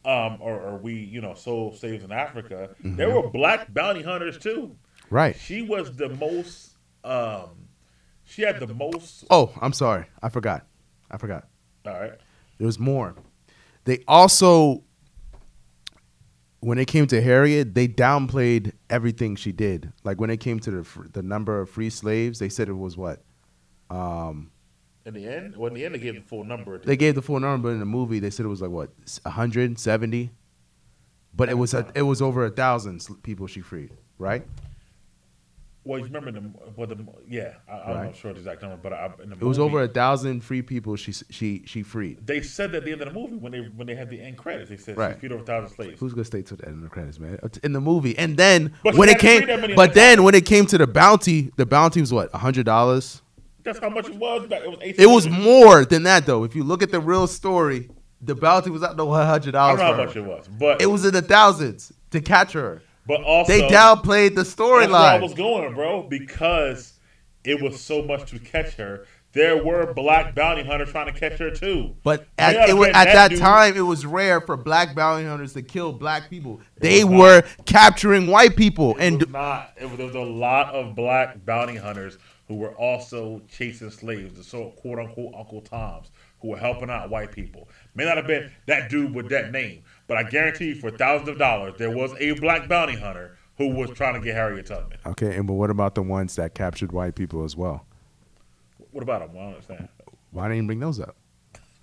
[0.06, 2.70] um, or, or we, you know, sold slaves in Africa.
[2.84, 2.96] Mm-hmm.
[2.96, 4.76] There were black bounty hunters too.
[5.10, 5.36] Right.
[5.36, 6.76] She was the most.
[7.04, 7.68] Um,
[8.24, 9.26] she had the most.
[9.30, 10.06] Oh, I'm sorry.
[10.24, 10.66] I forgot.
[11.10, 11.48] I forgot.
[11.86, 12.14] All right.
[12.58, 13.16] There was more.
[13.86, 14.84] They also,
[16.62, 19.92] when it came to Harriet, they downplayed everything she did.
[20.04, 22.96] Like when it came to the the number of free slaves, they said it was
[22.98, 23.22] what?
[23.90, 24.52] Um,
[25.06, 26.78] In the end, well, in the end, they gave the full number.
[26.78, 28.90] they gave the full number, but in the movie, they said it was like what,
[29.24, 30.32] 170.
[31.34, 34.46] But it was a, it was over a thousand people she freed, right?
[35.84, 36.44] Well, you remember the,
[36.76, 38.06] well, the yeah, I, I'm Right.
[38.06, 40.62] not sure the exact number, but I, in the It was over a thousand free
[40.62, 42.26] people she she she freed.
[42.28, 44.22] They said that at the end of the movie when they when they had the
[44.22, 45.16] end credits, they said Right.
[45.16, 46.00] she freed over a thousand slaves.
[46.00, 47.40] Who's gonna stay to the end of the credits, man?
[47.64, 50.18] In the movie, and then But when it came, freed that many but the then
[50.18, 50.26] time.
[50.26, 53.24] when it came to the bounty, the bounty was what, hundred dollars?
[53.64, 54.62] That's how much it was back.
[54.64, 54.80] It was.
[55.00, 56.44] It was more than that, though.
[56.44, 57.90] If you look at the real story,
[58.22, 59.80] the bounty was not no hundred I don't dollars.
[59.80, 62.84] know how much it was, but It was in the thousands to catch her.
[63.12, 66.94] But also, They downplayed the That's where I was going, bro, because
[67.44, 69.06] it was so much to catch her.
[69.34, 71.98] There were black bounty hunters trying to catch her too.
[72.06, 75.52] But at, it was, at that that time, it was rare for black bounty hunters
[75.56, 76.62] to kill black people.
[76.78, 79.74] They was were capturing white people, It and not.
[79.78, 84.38] It was, there was a lot of black bounty hunters who were also chasing slaves,
[84.38, 87.68] the so quote unquote Uncle Toms, who were helping out white people.
[87.94, 91.30] May not have been that dude with that name, but I guarantee you, for thousands
[91.30, 94.98] of dollars, there was a black bounty hunter who was trying to get Harriet Tubman.
[95.06, 95.38] okay.
[95.38, 97.86] And but what about the ones that captured white people as well?
[98.92, 99.30] What about them?
[99.38, 99.88] I don't understand.
[100.32, 101.16] Why didn't you bring those up?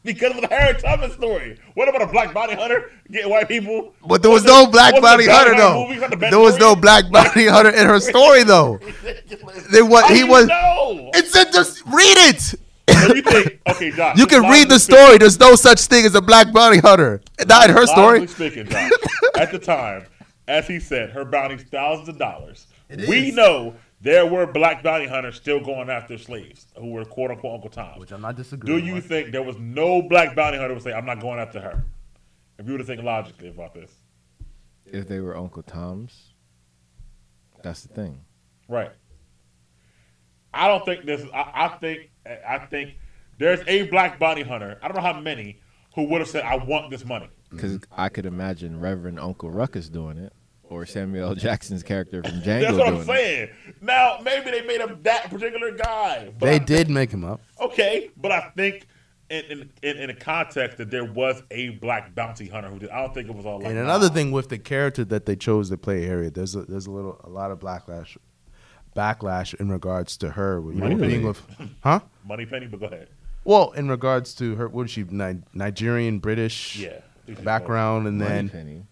[0.04, 1.58] Because of the Harriet Tubman story.
[1.72, 3.94] What about a black bounty hunter getting white people?
[4.06, 5.88] But there was Wasn't- no black wasn't bounty the hunter though.
[5.88, 8.78] movie the There was no black bounty hunter in her story though.
[9.72, 10.46] They what How do he you was.
[10.48, 11.10] know?
[11.14, 12.54] It said just read it.
[12.88, 13.60] So you think?
[13.68, 14.18] Okay, Josh.
[14.18, 15.18] You can read the logically story.
[15.18, 17.20] There's no such thing as a black bounty hunter.
[17.46, 18.26] Not in her story.
[18.26, 18.90] Speaking, Josh,
[19.38, 20.06] at the time,
[20.46, 22.66] as he said, her bounty's thousands of dollars.
[22.88, 23.34] It we is.
[23.34, 27.70] know there were black bounty hunters still going after slaves who were quote unquote Uncle
[27.70, 27.98] Toms.
[28.00, 28.78] Which I'm not disagreeing.
[28.78, 28.96] Do disagreeing.
[28.96, 31.60] you think there was no black bounty hunter who would say, "I'm not going after
[31.60, 31.84] her"?
[32.58, 33.90] If you were to think logically about this,
[34.86, 36.32] If they were Uncle Tom's,
[37.62, 38.20] that's the thing.
[38.68, 38.90] right?
[40.54, 41.22] I don't think this.
[41.34, 42.10] I, I think.
[42.46, 42.96] I think
[43.38, 44.78] there's a black bounty hunter.
[44.82, 45.60] I don't know how many
[45.94, 49.88] who would have said, "I want this money." Because I could imagine Reverend Uncle Ruckus
[49.88, 50.32] doing it,
[50.64, 51.34] or Samuel L.
[51.34, 52.60] Jackson's character from Django.
[52.60, 53.48] That's what doing I'm saying.
[53.80, 56.32] Now maybe they made up that particular guy.
[56.38, 57.40] but They I- did make him up.
[57.60, 58.86] Okay, but I think
[59.30, 62.90] in in, in, in a context that there was a black bounty hunter who did.
[62.90, 63.66] I don't think it was all like.
[63.68, 64.14] And another nah.
[64.14, 67.20] thing with the character that they chose to play Harriet, there's a, there's a little
[67.24, 68.16] a lot of backlash,
[68.98, 70.94] backlash in regards to her with Really?
[71.08, 71.40] being with,
[71.82, 72.00] huh?
[72.26, 73.08] Moneypenny, but go ahead.
[73.44, 75.04] Well, in regards to her, what is she?
[75.04, 77.00] Ni- Nigerian, British Yeah.
[77.44, 78.82] background, and Money then Penny.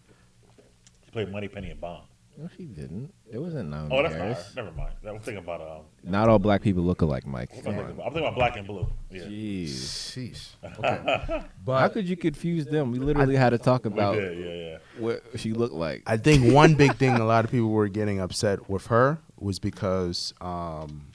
[1.04, 2.04] She played Moneypenny and Bond.
[2.38, 3.14] No, she didn't.
[3.32, 3.88] It wasn't known.
[3.90, 4.44] Oh, that's not her.
[4.56, 4.92] Never mind.
[5.08, 5.84] I'm thinking about um.
[6.04, 7.48] Not all black people look alike, Mike.
[7.52, 7.90] I'm Come thinking on.
[7.92, 8.86] about, I'm thinking about Black and Blue.
[9.10, 9.22] Yeah.
[9.22, 9.68] Jeez.
[10.12, 10.48] sheesh.
[10.78, 11.44] Okay.
[11.66, 12.92] How could you confuse them?
[12.92, 14.38] We literally had to talk We about did.
[14.38, 14.78] Yeah, yeah.
[14.98, 16.02] what she looked like.
[16.06, 19.58] I think one big thing a lot of people were getting upset with her was
[19.58, 21.08] because um,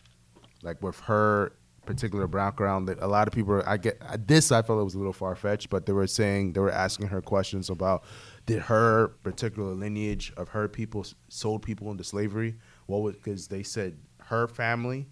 [0.64, 1.54] like with her
[1.86, 4.98] particular background that a lot of people I get this I felt it was a
[4.98, 8.04] little far fetched, but they were saying they were asking her questions about
[8.46, 12.56] did her particular lineage of her people sold people into slavery?
[12.88, 15.08] What was because they said her family,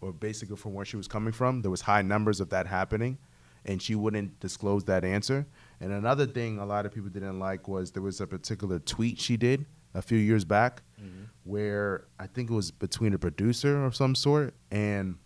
[0.00, 3.18] or basically from where she was coming from, there was high numbers of that happening,
[3.64, 5.46] and she wouldn't disclose that answer.
[5.80, 9.18] And another thing a lot of people didn't like was there was a particular tweet
[9.18, 11.24] she did a few years back mm-hmm.
[11.44, 15.16] where I think it was between a producer of some sort and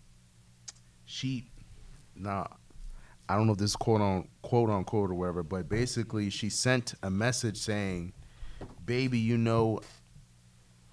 [1.05, 1.51] she
[2.15, 2.47] nah
[3.31, 6.49] I don't know if this is quote on quote unquote or whatever, but basically she
[6.49, 8.11] sent a message saying,
[8.85, 9.79] Baby, you know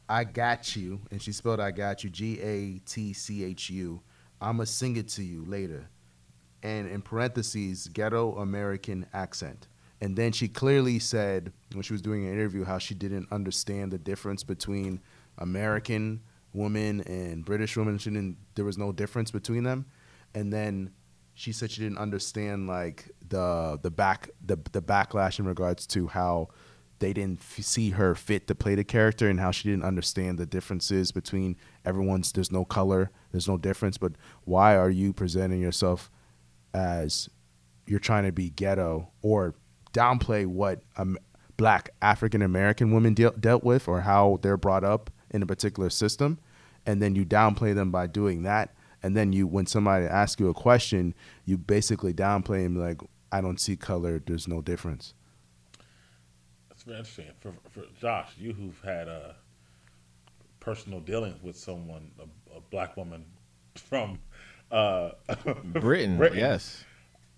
[0.08, 4.00] I got you and she spelled I got you G A T C H U.
[4.40, 5.88] I'ma sing it to you later.
[6.62, 9.66] And in parentheses, ghetto American accent.
[10.00, 13.90] And then she clearly said when she was doing an interview how she didn't understand
[13.90, 15.00] the difference between
[15.38, 16.20] American
[16.52, 17.98] woman and British woman.
[17.98, 19.86] She didn't there was no difference between them.
[20.36, 20.92] And then
[21.38, 26.08] she said she didn't understand like the the back the the backlash in regards to
[26.08, 26.48] how
[26.98, 30.36] they didn't f- see her fit to play the character and how she didn't understand
[30.36, 34.12] the differences between everyone's there's no color there's no difference but
[34.44, 36.10] why are you presenting yourself
[36.74, 37.28] as
[37.86, 39.54] you're trying to be ghetto or
[39.92, 41.16] downplay what um,
[41.56, 45.90] black African American women deal, dealt with or how they're brought up in a particular
[45.90, 46.38] system,
[46.86, 50.48] and then you downplay them by doing that, and then you when somebody asks you
[50.48, 55.14] a question, you basically downplay them like I don't see color, there's no difference.
[56.68, 57.26] That's very interesting.
[57.40, 59.32] For, for Josh, you who've had uh,
[60.60, 63.24] personal dealings with someone, a, a black woman
[63.74, 64.18] from
[64.70, 65.10] uh,
[65.64, 66.38] Britain, Britain.
[66.38, 66.84] yes.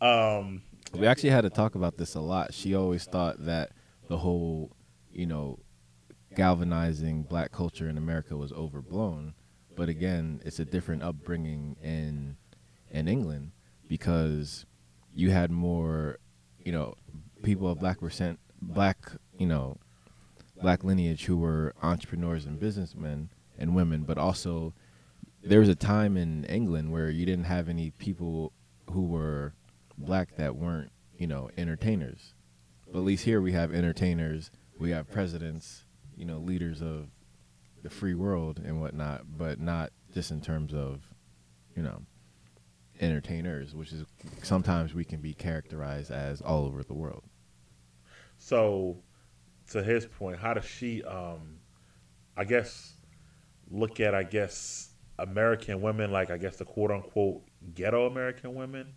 [0.00, 2.54] Um, We actually had to talk about this a lot.
[2.54, 3.72] She always thought that
[4.08, 4.72] the whole,
[5.12, 5.58] you know,
[6.34, 9.34] galvanizing black culture in America was overblown.
[9.80, 12.36] But again, it's a different upbringing in
[12.90, 13.52] in England
[13.88, 14.66] because
[15.14, 16.18] you had more,
[16.62, 16.96] you know,
[17.42, 18.98] people of black percent black,
[19.38, 19.78] you know,
[20.60, 24.74] black lineage who were entrepreneurs and businessmen and women, but also
[25.42, 28.52] there was a time in England where you didn't have any people
[28.90, 29.54] who were
[29.96, 32.34] black that weren't, you know, entertainers.
[32.92, 37.06] But at least here we have entertainers, we have presidents, you know, leaders of
[37.82, 41.02] the free world and whatnot, but not just in terms of,
[41.76, 42.02] you know,
[43.00, 44.04] entertainers, which is
[44.42, 47.24] sometimes we can be characterized as all over the world.
[48.38, 48.96] so,
[49.70, 51.58] to his point, how does she, um,
[52.36, 52.94] I guess,
[53.70, 57.42] look at, I guess, American women, like, I guess, the quote unquote
[57.74, 58.88] ghetto American women?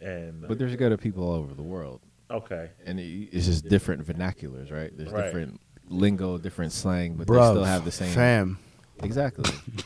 [0.00, 2.00] And, But there's ghetto people all over the world.
[2.30, 2.70] okay.
[2.84, 4.90] and it, it's just different vernaculars, right?
[4.96, 5.24] There's Right.
[5.24, 5.60] different
[5.90, 8.12] lingo, different slang, but they still have the same.
[8.12, 8.58] fam.
[9.02, 9.50] Exactly.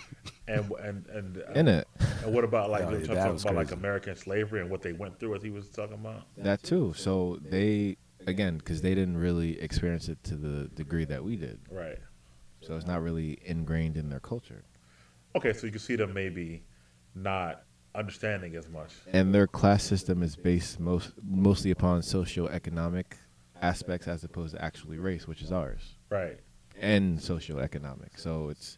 [0.48, 1.86] And, and, and, uh, In it,
[2.24, 3.70] and what about, like, Oh, you yeah, talking was about, like.
[3.70, 6.24] American slavery and what they went through, as he was talking about?
[6.36, 6.92] that too.
[6.96, 7.96] So they,
[8.26, 11.96] again, because they didn't really experience it to the degree that we did, Right.
[12.60, 14.64] so it's not really ingrained in their culture.
[15.36, 16.64] Okay, so you can see them maybe
[17.14, 17.62] not
[17.94, 18.90] understanding as much.
[19.12, 23.04] And their class system is based most mostly upon socioeconomic
[23.66, 26.38] aspects as opposed to actually race, which is ours, Right.
[26.78, 28.16] and socioeconomic.
[28.18, 28.76] So it's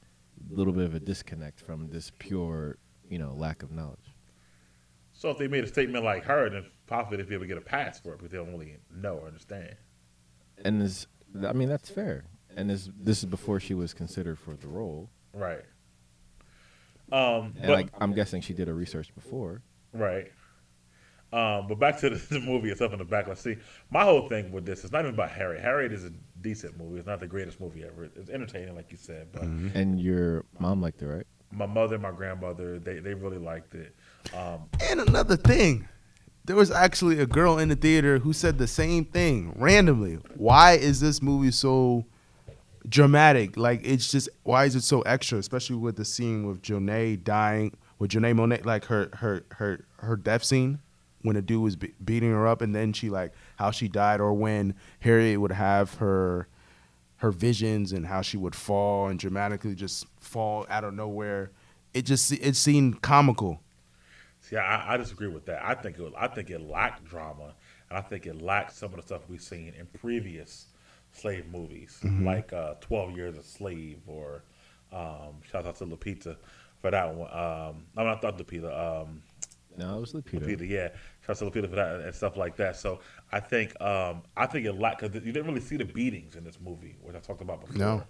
[0.50, 2.76] a little bit of a disconnect from this pure,
[3.08, 4.14] you know, lack of knowledge.
[5.12, 7.56] So if they made a statement like her, then possibly they'd be able to get
[7.58, 9.74] a pass for it, but they don't really know or understand.
[10.64, 11.06] and this
[11.44, 12.24] I mean that's fair.
[12.56, 15.10] And this this is before she was considered for the role.
[15.32, 15.62] Right.
[17.10, 19.62] Um, And but, like I'm guessing she did her research before.
[19.92, 20.30] right.
[21.34, 23.26] Um, but back to the, the movie itself in the back.
[23.26, 23.56] Let's see.
[23.90, 25.62] My whole thing with this is not even about Harriet.
[25.62, 26.10] Harriet is a
[26.40, 26.98] decent movie.
[26.98, 28.04] It's not the greatest movie ever.
[28.16, 29.28] It's entertaining, like you said.
[29.32, 31.26] But And your mom liked it, right?
[31.50, 33.94] my mother, and my grandmother, they, they really liked it.
[34.36, 35.88] Um, And another thing,
[36.44, 40.18] there was actually a girl in the theater who said the same thing randomly.
[40.36, 42.06] Why is this movie so
[42.88, 43.56] dramatic?
[43.56, 45.38] Like it's just why is it so extra?
[45.38, 50.16] Especially with the scene with Jonet dying, with Jonet Monet, like her her her her
[50.16, 50.80] death scene
[51.24, 54.20] when a dude was be- beating her up, and then she like how she died,
[54.20, 56.46] or when Harriet would have her
[57.16, 61.50] her visions and how she would fall and dramatically just fall out of nowhere.
[61.94, 63.60] It just it seemed comical.
[64.40, 65.64] See, I, I disagree with that.
[65.64, 67.54] I think it was, I think it lacked drama,
[67.88, 70.66] and I think it lacked some of the stuff we've seen in previous
[71.12, 74.42] slave movies, like uh, Twelve Years a Slave, or
[74.92, 76.36] um, shout out to Lupita
[76.82, 77.30] for that one.
[77.32, 79.02] Um, I mean, I thought Lupita.
[79.02, 79.22] Um,
[79.78, 80.40] No, it was Lupita.
[80.44, 80.88] Lupita, yeah,
[81.26, 82.76] shout out to Lupita for that and stuff like that.
[82.76, 83.00] So
[83.32, 86.44] I think um, I think a lot because you didn't really see the beatings in
[86.44, 87.76] this movie, which I talked about before.
[87.76, 88.02] No.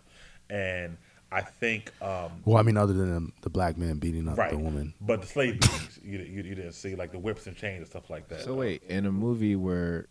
[0.50, 0.98] And
[1.32, 4.50] I think um, Well, I mean, other than the, the black man beating up right,
[4.50, 4.94] the woman.
[5.00, 7.86] but the slave beatings you, you, you didn't see like the whips and chains and
[7.86, 8.42] stuff like that.
[8.42, 10.08] So wait, in a movie where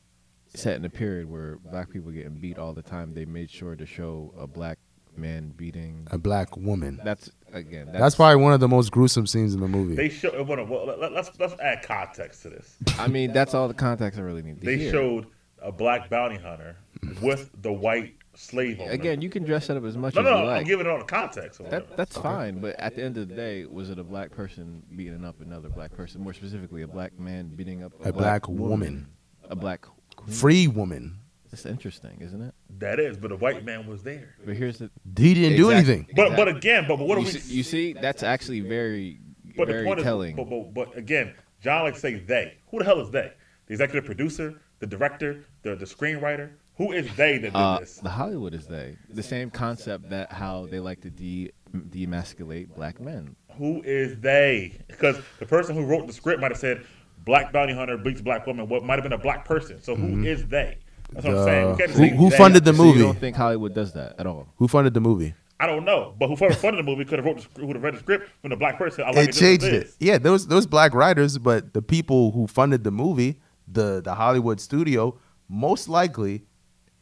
[0.55, 3.75] set in a period where black people getting beat all the time, they made sure
[3.75, 4.79] to show a black
[5.15, 6.07] man beating.
[6.11, 6.99] A black woman.
[7.03, 7.85] That's again.
[7.87, 9.95] That's, That's probably one of the most gruesome scenes in the movie.
[9.95, 10.43] They show.
[10.43, 12.75] Well, well, let- let's let's add context to this.
[12.99, 14.91] I mean, that's all the context I really need to They hear.
[14.91, 15.27] showed
[15.61, 16.75] a black bounty hunter
[17.21, 18.91] with the white slave owner.
[18.91, 20.85] Again, you can dress that up as much no, as no, you no, I'm giving
[20.85, 21.59] it all the context.
[21.59, 21.85] That whatever.
[21.95, 25.23] that's fine, but at the end of the day, was it a black person beating
[25.23, 26.21] up another black person?
[26.21, 29.07] More specifically, a black man beating up a, A black woman.
[29.49, 29.85] A black
[30.15, 30.35] queen.
[30.35, 31.17] Free woman.
[31.53, 32.53] That's interesting, isn't it?
[32.79, 34.33] that is, but the white man was there.
[34.43, 34.89] But here's the.
[35.15, 36.07] He didn't do anything.
[36.15, 37.31] But but again, but, but what are You we?
[37.33, 39.19] see, you see, that's actually very,
[39.55, 40.31] but the point telling.
[40.31, 42.57] is, but, but but again, John likes to say they.
[42.71, 43.31] Who the hell is they?
[43.67, 46.49] The executive producer, the director, the the screenwriter.
[46.77, 47.97] Who is they that did Uh, this?
[47.97, 48.97] the Hollywood is they.
[49.09, 51.51] The same concept that how they like to de
[51.93, 53.35] demasculate black men.
[53.57, 54.79] Who is they?
[54.87, 56.83] Because the person who wrote the script might have said
[57.25, 58.67] black bounty hunter beats black woman.
[58.67, 59.81] What might have been a black person.
[59.81, 60.77] So who is they?
[61.13, 61.99] That's what I'm saying.
[61.99, 62.99] We Who- who funded the So movie?
[62.99, 64.47] You don't think Hollywood does that at all?
[64.57, 65.33] Who funded the movie?
[65.59, 67.83] I don't know, but who funded the movie could have wrote the, who would have
[67.83, 69.03] read the script from the black person.
[69.05, 69.83] I like it changed as it.
[69.83, 69.95] is.
[69.99, 74.15] Yeah, there was those black writers, but the people who funded the movie, the the
[74.15, 76.43] Hollywood studio, most likely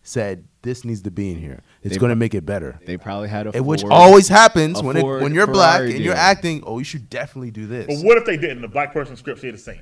[0.03, 1.63] said this needs to be in here.
[1.81, 2.79] It's going to make it better.
[2.85, 6.03] They probably had a And which always happens when it, when you're black Ferrari and
[6.03, 6.63] you're acting.
[6.65, 7.87] Oh, you should definitely do this.
[7.87, 8.61] But what if they didn't?
[8.61, 9.81] The black person script stayed the same.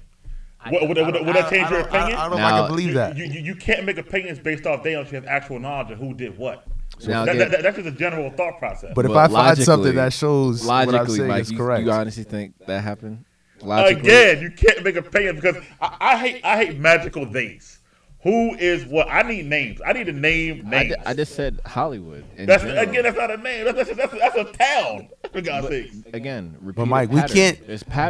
[0.67, 2.69] What, would, would, would that change your I don't- I don't know Now- I can
[2.75, 3.15] believe that.
[3.17, 5.99] You, you, you can't make opinions based off they unless you have actual knowledge of
[5.99, 6.65] who did what.
[7.07, 8.91] Now That- again- that- that's just a general thought process.
[8.93, 11.57] But if But I find something that shows what I'm Logically, saying Mike, is you,
[11.57, 13.23] correct, you honestly think that happened?
[13.61, 17.79] Logically, Again, you can't make opinions because I, I hate I hate magical days.
[18.23, 19.07] Who is what?
[19.09, 19.79] I need names.
[19.85, 20.95] I need to name I, names.
[20.95, 22.25] di- I just said Hollywood.
[22.37, 22.83] that's general.
[22.89, 23.03] again.
[23.03, 23.65] That's not a name.
[23.65, 25.09] That's that's, that's, that's a town.
[25.31, 25.95] For God's sakes.
[26.13, 26.55] again.
[26.59, 27.59] but repeated Mike, we can't.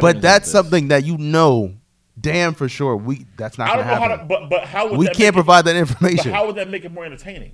[0.00, 1.74] But that's something that you know,
[2.20, 2.96] damn for sure.
[2.96, 4.28] We that's not I going don't to know how happen.
[4.28, 4.40] to.
[4.40, 6.32] But but how would we that can't make provide that It, but information.
[6.32, 7.52] how would that make it more entertaining?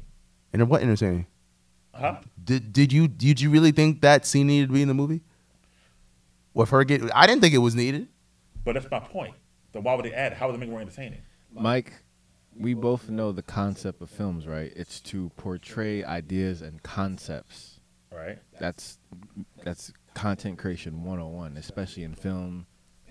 [0.53, 1.27] and what entertaining?
[1.95, 2.17] Huh?
[2.43, 5.23] Did did you did you really think that scene needed to be in the movie?
[6.55, 8.09] With her get, I didn't think it was needed.
[8.65, 9.35] But that's my point.
[9.73, 10.33] Then why would they add?
[10.33, 10.39] it?
[10.39, 11.21] How would they make it more entertaining?
[11.53, 11.93] Mike,
[12.59, 14.73] we both know the concept of films, right?
[14.75, 17.81] It's to portray ideas and concepts.
[18.11, 18.39] Right.
[18.59, 18.99] That's
[19.65, 22.67] that's content creation 101, especially in film,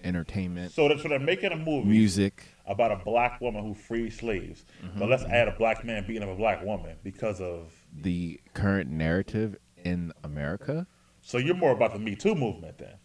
[0.05, 2.43] entertainment, So that, so they're making a movie music.
[2.65, 4.99] about a black woman who freed slaves, Mm-hmm.
[4.99, 7.71] but let's add a black man beating up a black woman because of.
[7.93, 10.87] The current narrative in America.
[11.21, 12.95] So you're more about the Me Too movement then.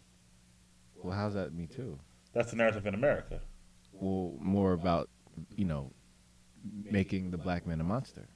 [0.95, 1.99] Well, how's that me too?
[2.33, 3.41] That's the narrative in America.
[3.91, 5.09] Well, more about
[5.55, 5.91] you know
[6.83, 8.27] making the black man a monster.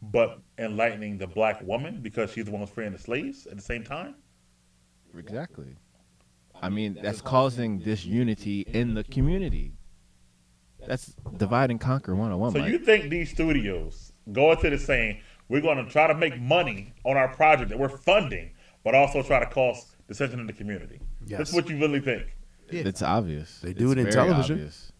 [0.00, 3.62] But enlightening the black woman because she's the one who's freeing the slaves at the
[3.62, 4.14] same time.
[5.16, 5.76] Exactly.
[6.62, 9.72] I mean, that's causing disunity in the community.
[10.86, 12.52] That's divide and conquer 101.
[12.52, 12.70] So Mike.
[12.72, 16.92] you think these studios go into this saying we're going to try to make money
[17.04, 18.50] on our project that we're funding,
[18.84, 21.00] but also try to cause dissension in the community?
[21.26, 21.38] Yes.
[21.38, 22.24] That's what you really think.
[22.70, 22.82] Yeah.
[22.86, 23.60] It's obvious.
[23.60, 24.54] They do It's it in television.
[24.56, 24.92] obvious.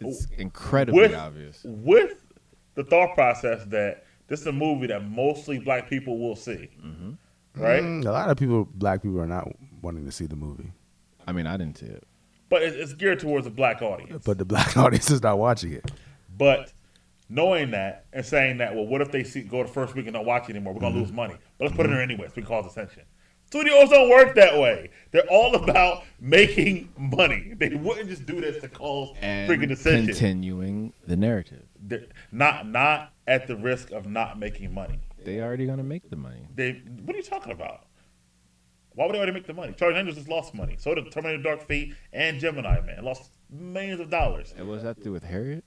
[0.00, 1.60] It's incredibly With obvious.
[1.64, 2.18] with
[2.74, 6.68] the thought process that this is a movie that mostly black people will see,
[7.56, 7.82] right?
[7.82, 9.48] Mm, a lot of people, black people, are not
[9.82, 10.72] wanting to see the movie,
[11.26, 12.04] I mean, I didn't see it.
[12.48, 14.22] But it's geared towards a black audience.
[14.24, 15.90] but the black audience is not watching it.
[16.36, 16.72] But
[17.28, 20.14] knowing that and saying that, well, what if they see, go the first week and
[20.14, 20.74] don't watch it anymore?
[20.74, 21.02] We're gonna Mm-hmm.
[21.04, 21.34] lose money.
[21.58, 23.02] But let's put it in there anyway, so we can cause attention.
[23.46, 24.90] Studios don't work that way.
[25.12, 27.54] They're all about making money.
[27.56, 30.06] They wouldn't just do this to cause And freaking attention.
[30.06, 31.62] continuing the narrative.
[31.80, 34.98] They're not not at the risk of not making money.
[35.24, 36.46] They already gonna make the money.
[36.54, 37.86] They what are you talking about?
[38.94, 39.72] Why would they already make the money?
[39.76, 40.76] Charlie Angels just lost money.
[40.78, 43.04] So did Terminator Dark Fate and Gemini Man.
[43.04, 44.54] Lost millions of dollars.
[44.56, 45.64] And what does that to do with Harriet?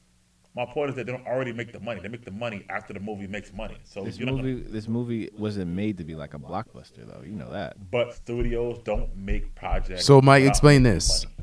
[0.56, 2.00] My point is that they don't already make the money.
[2.02, 3.78] They make the money after the movie makes money.
[3.84, 7.06] So This you're not gonna- movie, this movie wasn't made to be like a blockbuster,
[7.08, 7.22] though.
[7.24, 7.92] You know that.
[7.92, 10.06] but studios don't make projects.
[10.06, 11.26] So, Mike, without explain this.
[11.26, 11.34] money.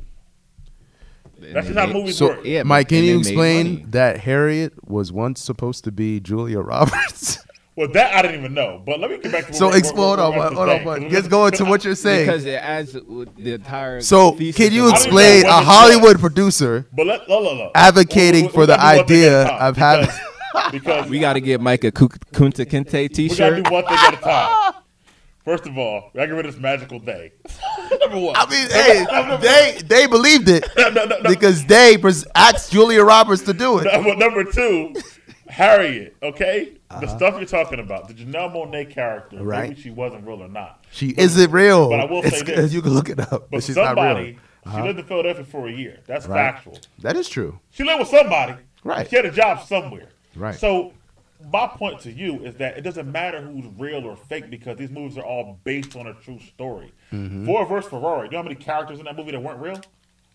[1.37, 2.39] And That's they just how made- movies So, work.
[2.45, 7.37] Yeah, Mike, can you explain that Harriet was once supposed to be Julia Roberts?
[7.75, 8.81] Well, that I didn't even know.
[8.85, 11.09] But let me get back to so, what, explode on, what, hold on, hold on.
[11.09, 12.25] Let's go into what you're saying.
[12.25, 13.99] because it adds the entire.
[13.99, 17.57] So, can you of- I don't even explain a Hollywood producer But let, look, look,
[17.57, 17.71] look.
[17.75, 20.05] advocating We- we- for the gotta do one thing at a idea time of having?
[20.05, 23.55] because, because We got to get Mike a Kunta Kinte t-shirt.
[23.55, 23.63] we gotta T-shirt.
[23.65, 24.73] do one thing at a time.
[25.43, 27.33] First of all, we gotta get rid of this magical day.
[27.99, 28.35] Number one.
[28.37, 29.05] I mean, hey,
[29.41, 31.29] they they believed it no, no, no, no.
[31.29, 33.83] because they pres- asked Julia Roberts to do it.
[33.91, 34.93] Number, number two,
[35.55, 36.73] Harriet, okay?
[36.99, 39.69] The stuff you're talking about, the Janelle Monae character, Right.
[39.69, 40.83] maybe she wasn't real or not.
[40.91, 41.89] She isn't real.
[41.89, 42.73] But I will say It's- this.
[42.73, 44.75] You can look it up, But but she's not somebody, real.
[44.75, 45.99] she lived in Philadelphia for a year.
[46.07, 46.35] That's Right.
[46.53, 46.77] factual.
[46.99, 47.59] That is true.
[47.71, 48.55] She lived with somebody.
[48.83, 49.09] Right.
[49.09, 50.09] She had a job somewhere.
[50.35, 50.55] Right.
[50.55, 50.91] So
[51.51, 54.89] my point to you is that it doesn't matter who's real or fake because these
[54.91, 56.91] movies are all based on a true story.
[57.13, 57.45] Mm-hmm.
[57.45, 57.89] Ford vs.
[57.89, 58.27] Ferrari.
[58.27, 59.79] You know how many characters in that movie that weren't real?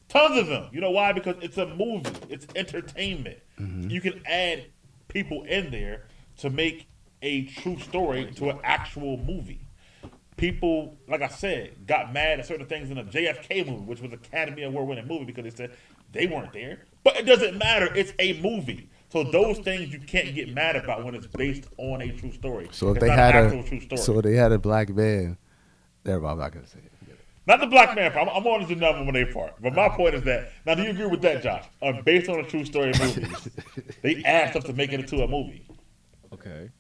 [0.08, 0.64] Tons of them.
[0.72, 1.12] You know why?
[1.12, 2.10] Because it's a movie.
[2.30, 3.38] It's entertainment.
[3.60, 3.90] Mm-hmm.
[3.90, 4.64] You can add
[5.10, 6.04] people in there
[6.38, 6.86] to make
[7.22, 9.60] a true story to an actual movie.
[10.36, 14.12] People, like I said, got mad at certain things in the JFK movie, which was
[14.12, 15.76] Academy Award winning movie, because they said
[16.12, 16.86] they weren't there.
[17.04, 17.92] But it doesn't matter.
[17.94, 18.88] It's a movie.
[19.10, 22.68] So those things you can't get mad about when it's based on a true story.
[22.72, 24.00] So if It's they not had an a true story.
[24.00, 25.36] so they had a black man.
[26.06, 26.89] Never mind, I'm not gonna say it.
[27.44, 27.60] Forget it.
[27.60, 28.28] Not the black man part.
[28.28, 29.54] I'm, I'm on the Janelle Monae part.
[29.60, 31.64] But my point is that now, do you agree with that, Josh?
[31.82, 33.48] Uh, based on a true story movies,
[34.02, 35.66] they add stuff to make it into a movie.
[36.32, 36.70] Okay,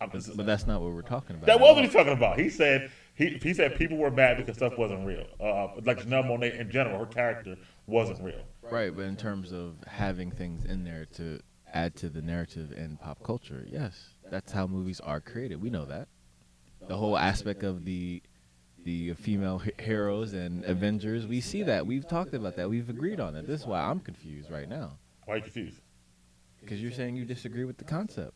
[0.00, 1.46] I'm- but that's not what we're talking about.
[1.46, 1.74] that was all.
[1.74, 2.38] what he's talking about.
[2.38, 5.26] He said he he said people were mad because stuff wasn't real.
[5.40, 7.56] Uh, like Janelle Monae in general, her character
[7.86, 8.42] wasn't real.
[8.70, 11.40] Right, but in terms of having things in there to
[11.72, 15.60] add to the narrative and pop culture, yes, that's how movies are created.
[15.60, 16.08] We know that.
[16.88, 18.22] The whole aspect of the
[18.84, 21.86] the female heroes and Avengers, we see that.
[21.86, 22.68] We've talked about that.
[22.68, 23.46] We've agreed on it.
[23.46, 24.98] This is why I'm confused right now.
[25.24, 25.80] Why are you confused?
[26.60, 28.34] Because you're saying you disagree with the concept.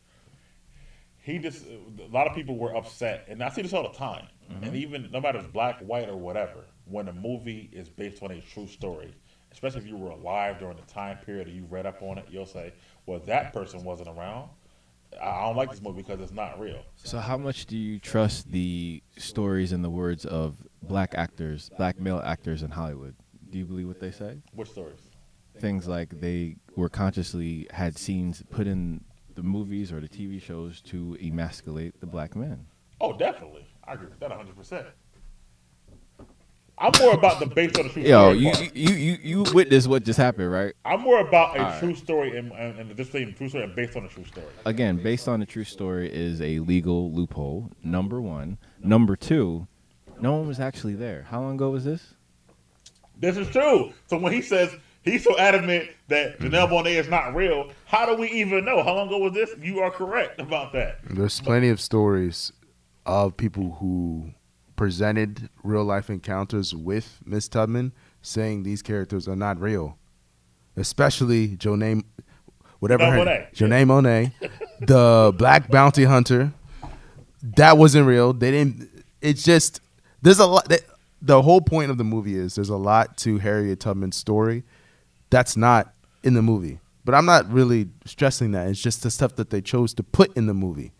[1.21, 4.27] He just a lot of people were upset, and I see this all the time.
[4.49, 4.75] And mm-hmm.
[4.75, 8.41] even no matter if black, white, or whatever, when a movie is based on a
[8.41, 9.11] true story,
[9.51, 12.27] especially if you were alive during the time period and you read up on it,
[12.29, 12.73] you'll say,
[13.07, 14.49] "Well, that person wasn't around.
[15.21, 18.51] I don't like this movie because it's not real." So how much do you trust
[18.51, 23.15] the stories and the words of black actors, black male actors in Hollywood?
[23.49, 24.41] Do you believe what they say?
[24.53, 24.99] What stories?
[25.59, 29.03] things like they were consciously had scenes put in
[29.35, 32.65] the movies or the TV shows to emasculate the black men.
[33.01, 33.67] Oh, definitely.
[33.83, 34.55] I agree with that 100.
[36.77, 38.37] Percent I'm more about the based on the true Yo, story.
[38.37, 40.73] you you you you witnessed what just happened, right?
[40.83, 41.79] I'm more about a All right.
[41.79, 44.47] true story and, and, and this thing, true story, and based on a true story.
[44.65, 47.71] Again, based on a true story is a legal loophole.
[47.83, 48.57] Number one.
[48.81, 49.67] Number two,
[50.19, 51.23] no one was actually there.
[51.29, 52.13] How long ago was this?
[53.17, 53.93] This is true.
[54.07, 58.15] So when he says he's so adamant that Janelle Monae is not real, how do
[58.15, 58.83] we even know?
[58.83, 59.51] How long ago was this?
[59.61, 60.99] You are correct about that.
[61.09, 62.51] There's plenty of stories
[63.05, 64.33] of people who
[64.75, 69.97] presented real life encounters with Miss Tubman saying these characters are not real.
[70.75, 72.03] Especially Jonae,
[72.79, 73.53] whatever Janelle her Monáe.
[73.53, 74.31] Jonae Monet,
[74.81, 76.53] the black bounty hunter.
[77.41, 78.33] That wasn't real.
[78.33, 78.89] They didn't.
[79.21, 79.79] It's just
[80.21, 80.67] there's a lot.
[80.69, 80.81] That,
[81.21, 84.63] the whole point of the movie is there's a lot to Harriet Tubman's story
[85.29, 86.79] that's not in the movie.
[87.03, 88.67] But I'm not really stressing that.
[88.67, 90.91] It's just the stuff that they chose to put in the movie.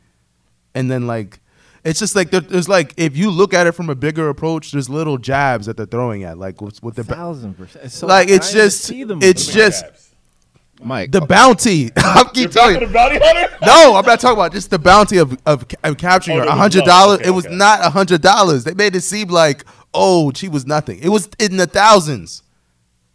[0.74, 1.40] And then like
[1.86, 4.72] it's just like there, there's like if you look at it from a bigger approach,
[4.72, 7.92] there's little jabs that they're throwing at like with, with the ba- Thousand percent.
[7.92, 11.12] So Like, it's just- see the it's just- What do you mean, Mike.
[11.12, 11.92] the bounty.
[11.98, 12.88] I You're keep telling you.
[12.88, 13.56] to bounty hunter?
[13.66, 16.48] No, I'm not talking about just the bounty of of, of capturing Oh, her.
[16.48, 17.20] A hundred dollars.
[17.20, 17.56] Okay, it was okay.
[17.56, 18.64] not a hundred dollars.
[18.66, 19.64] They made it seem like
[19.94, 21.00] oh she was nothing.
[21.02, 22.44] It was in the thousands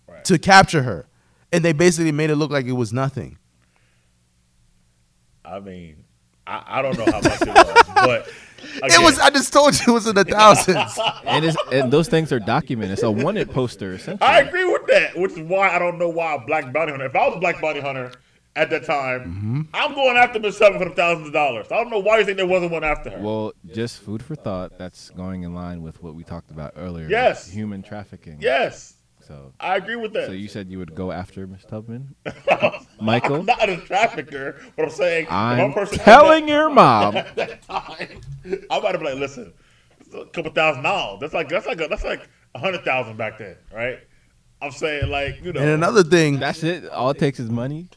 [0.08, 0.24] Right.
[0.24, 1.06] to capture her,
[1.52, 3.36] and they basically made it look like it was nothing.
[5.44, 6.04] I mean,
[6.46, 8.28] I, I don't know how much it was, but
[8.82, 9.18] It was.
[9.18, 10.98] I just told you it was in the thousands.
[11.24, 12.92] and, it's, and those things are documented.
[12.92, 13.98] It's a wanted poster.
[14.20, 17.06] I agree with that, which is why I don't know why a black bounty hunter.
[17.06, 18.12] If I was a black bounty hunter
[18.56, 19.60] at that time, Mm-hmm.
[19.74, 21.66] I'm going after Miss Seven for the thousands of dollars.
[21.70, 23.18] I don't know why you think there wasn't one after her.
[23.20, 24.76] Well, just food for thought.
[24.78, 27.06] That's going in line with what we talked about earlier.
[27.08, 27.48] Yes.
[27.50, 28.38] Human trafficking.
[28.40, 28.94] yes,
[29.30, 30.26] So, I agree with that.
[30.26, 32.40] so you said you would go after Miss Tubman, Michael?
[32.98, 33.42] I'm Michael.
[33.44, 37.16] not a trafficker, but I'm saying I'm one person telling your mom.
[37.16, 38.20] at that time,
[38.68, 39.52] I might have been like, listen,
[40.12, 41.20] a couple thousand dollars.
[41.20, 44.00] That's like that's like a, that's like a hundred thousand back then, right?
[44.60, 46.88] I'm saying like you know, and another thing, That's it.
[46.88, 47.88] All it takes is money.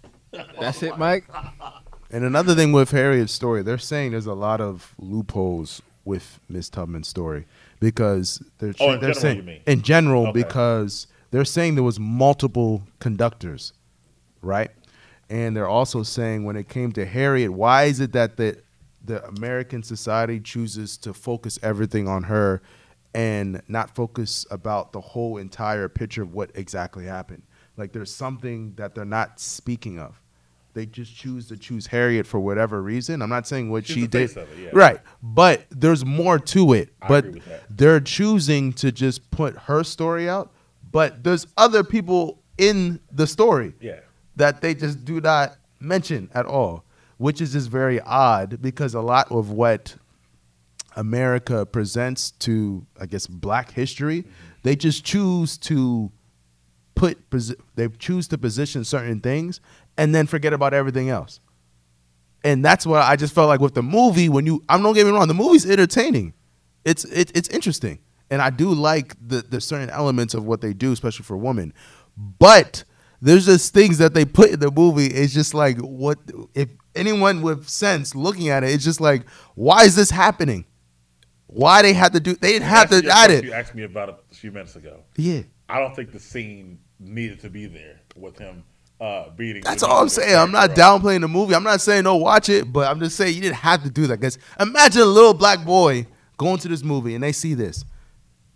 [0.59, 1.25] That's it, Mike.
[2.11, 6.69] and another thing with Harriet's story, they're saying there's a lot of loopholes with Miss
[6.69, 7.47] Tubman's story
[7.79, 9.61] because they're Oh, in they're general, saying you mean?
[9.65, 10.43] in general Okay.
[10.43, 13.73] because they're saying there was multiple conductors,
[14.43, 14.69] right?
[15.31, 18.61] And they're also saying when it came to Harriet, why is it that the
[19.03, 22.61] the American society chooses to focus everything on her
[23.15, 27.41] and not focus about the whole entire picture of what exactly happened?
[27.77, 30.21] Like there's something that they're not speaking of.
[30.75, 33.23] They just choose to choose Harriet for whatever reason.
[33.23, 34.37] I'm not saying what She's she did.
[34.37, 34.69] it, yeah.
[34.71, 34.99] Right.
[35.23, 36.93] But there's more to it.
[37.01, 37.63] I but agree with that.
[37.71, 40.52] they're choosing to just put her story out.
[40.93, 43.99] But there's other people in the story yeah.
[44.37, 46.85] that they just do not mention at all.
[47.17, 49.95] which is just very odd because a lot of what
[50.95, 54.25] America presents to, I guess, Black history,
[54.63, 56.11] they just choose to
[56.95, 57.17] put
[57.75, 59.59] they choose to position certain things
[59.97, 61.39] and then forget about everything else.
[62.43, 64.27] And that's what I just felt like with the movie.
[64.27, 66.33] When you, I'm not getting me wrong, the movie's entertaining.
[66.83, 67.99] It's it, it's interesting,
[68.33, 71.73] and I do like the the certain elements of what they do, especially for women.
[72.17, 72.83] But
[73.21, 75.05] there's just things that they put in the movie.
[75.05, 76.17] It's just like what
[76.55, 80.65] if anyone with sense looking at it, it's just like, why is this happening?
[81.45, 82.33] Why they had to do?
[82.33, 83.43] They didn't have to add it.
[83.43, 85.01] You asked me about it a few minutes ago.
[85.15, 85.43] Yeah.
[85.69, 88.63] I don't think the scene needed to be there with him
[88.99, 89.61] uh, beating.
[89.63, 90.35] That's all I'm saying.
[90.35, 91.53] I'm not downplaying the movie.
[91.53, 94.07] I'm not saying no, watch it, but I'm just saying you didn't have to do
[94.07, 94.19] that.
[94.19, 96.07] Because imagine a little black boy
[96.37, 97.85] going to this movie and they see this,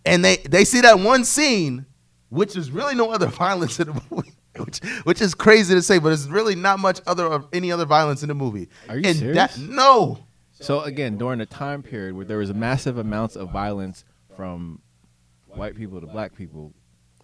[0.07, 1.85] and they they see that one scene,
[2.29, 4.31] which is really no other violence in the movie.
[4.57, 7.85] Which, which is crazy to say, but it's really not much other of any other
[7.85, 8.69] violence in the movie.
[8.89, 9.35] Are you and serious?
[9.55, 10.17] That, no,
[10.51, 14.03] So again, during a time period where there was massive amounts of violence
[14.35, 14.81] from
[15.45, 16.73] white people to black people,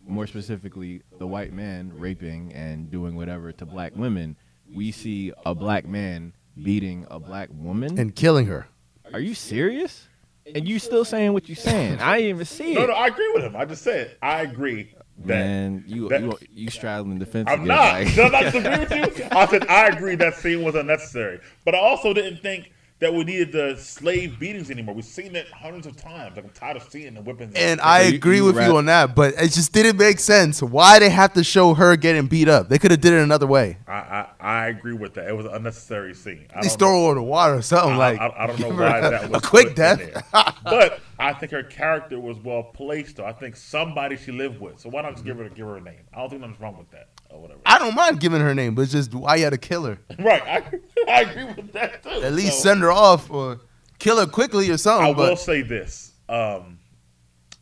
[0.05, 4.37] more specifically the white man raping and doing whatever to black women,
[4.71, 7.97] we see a black man beating a black woman.
[7.97, 8.67] and killing her.
[9.11, 10.07] Are you serious?
[10.53, 11.99] And you still saying what you saying?
[11.99, 12.79] I didn't even see it.
[12.79, 13.55] no, no, I agree with him.
[13.55, 15.27] I just said I agree that.
[15.27, 17.47] Man, you that- you you straddling the fence.
[17.49, 17.93] I'm again, not.
[17.93, 19.25] like- Did I not disagree with you?
[19.31, 22.72] I said I agree that scene was unnecessary, but I also didn't think
[23.03, 24.95] that we needed the slave beatings anymore.
[24.95, 26.35] We've seen it hundreds of times.
[26.35, 27.53] Like, I'm tired of seeing the whippings.
[27.55, 30.19] And I you- agree you with rap- you on that, but it just didn't make
[30.19, 30.61] sense.
[30.63, 32.69] Why they have to show her getting beat up?
[32.69, 33.77] They could have did it another way.
[33.87, 35.27] I, I I agree with that.
[35.27, 36.47] It was an unnecessary scene.
[36.53, 38.19] I At least throw her in the water or something I, like.
[38.19, 40.27] I, I don't know give her why a, that was a quick death.
[40.63, 43.17] but I think her character was well placed.
[43.17, 44.79] Though I think somebody she lived with.
[44.79, 45.99] So why not just give her give her a name?
[46.13, 47.59] I don't think nothing's wrong with that or whatever.
[47.65, 49.97] I don't mind giving her name, but it's just why you had to kill her.
[50.19, 50.41] right.
[50.43, 50.63] I,
[51.11, 52.09] I agree with that too.
[52.09, 53.59] At least So, send her off or
[53.99, 55.15] kill her quickly or something.
[55.15, 56.13] I will say this.
[56.29, 56.79] Um,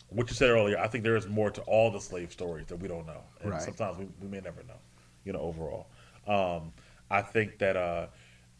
[0.10, 2.76] what you said earlier, I think there is more to all the slave stories that
[2.78, 3.24] we don't know.
[3.42, 3.62] And Right.
[3.62, 4.76] sometimes we, we may never know,
[5.24, 5.88] you know, overall.
[6.28, 6.74] Um,
[7.10, 8.08] I think that uh,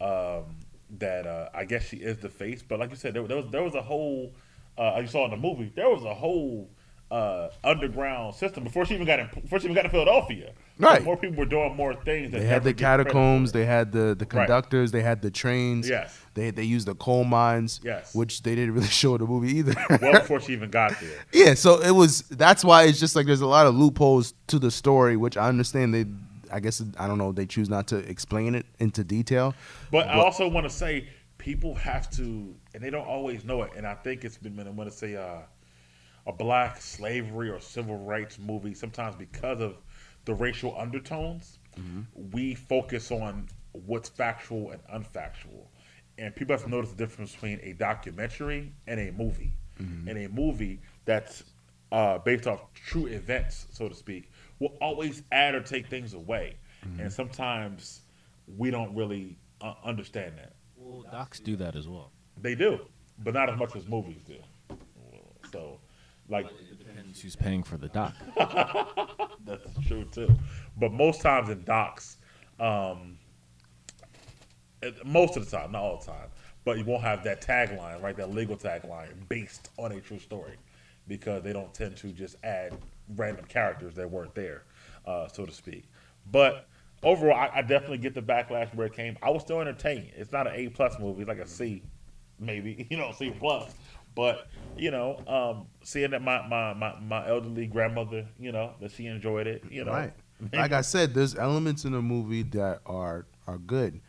[0.00, 0.56] um,
[0.98, 3.46] that uh, I guess she is the face, but like you said, there, there was
[3.50, 4.32] there was a whole
[4.78, 6.70] uh, you saw in the movie, there was a whole
[7.10, 10.52] uh, underground system before she even got in before she even got to Philadelphia.
[10.78, 11.04] Right.
[11.04, 12.32] More people were doing more things.
[12.32, 14.30] they had the catacombs, they had the, the Right.
[14.30, 15.88] conductors, they had the trains.
[15.88, 16.18] Yes.
[16.34, 17.80] They they used the coal mines.
[17.84, 18.14] Yes.
[18.14, 19.74] Which they didn't really show in the movie either.
[20.00, 21.18] well before she even got there.
[21.32, 24.58] yeah, so it was that's why it's just like there's a lot of loopholes to
[24.58, 26.06] the story, which I understand they
[26.50, 29.54] I guess I don't know, they choose not to explain it into detail.
[29.90, 31.08] But I also want to say
[31.38, 33.70] people have to, and they don't always know it.
[33.76, 35.38] And I think it's been, I want to say, uh,
[36.26, 38.74] a black slavery or civil rights movie.
[38.74, 39.76] Sometimes because of
[40.24, 41.58] the racial undertones,
[42.32, 45.66] we focus on what's factual and unfactual.
[46.18, 49.52] And people have to notice the difference between a documentary and a movie.
[49.78, 51.42] And a movie that's
[51.90, 56.56] uh, based off true events, so to speak, will always add or take things away.
[56.98, 58.02] And sometimes
[58.56, 60.52] we don't really uh, understand that.
[60.76, 62.12] Well, docs do that as well.
[62.40, 62.80] They do,
[63.24, 64.36] but not as much as movies do.
[65.52, 65.80] So,
[66.28, 66.71] like, It
[67.12, 68.14] depends who's paying for the doc.
[69.44, 70.34] that's true too.
[70.78, 72.18] But most times in docs,
[72.58, 73.18] um,
[75.04, 76.28] most of the time, not all the time,
[76.64, 78.16] but you won't have that tagline, right?
[78.16, 80.56] That legal tagline based on a true story,
[81.08, 82.76] because they don't tend to just add
[83.16, 84.62] random characters that weren't there,
[85.06, 85.84] uh, so to speak.
[86.30, 86.66] But
[87.02, 89.16] overall, I, I definitely get the backlash where it came.
[89.22, 90.10] I was still entertained.
[90.16, 91.82] It's not an A plus movie, it's like a C,
[92.38, 93.74] maybe you know, C plus.
[94.14, 98.90] But you know, um, seeing that my, my, my, my elderly grandmother, you know, that
[98.92, 100.12] she enjoyed it, you know, Right.
[100.52, 104.00] Like I said, there's elements in the movie that are are good,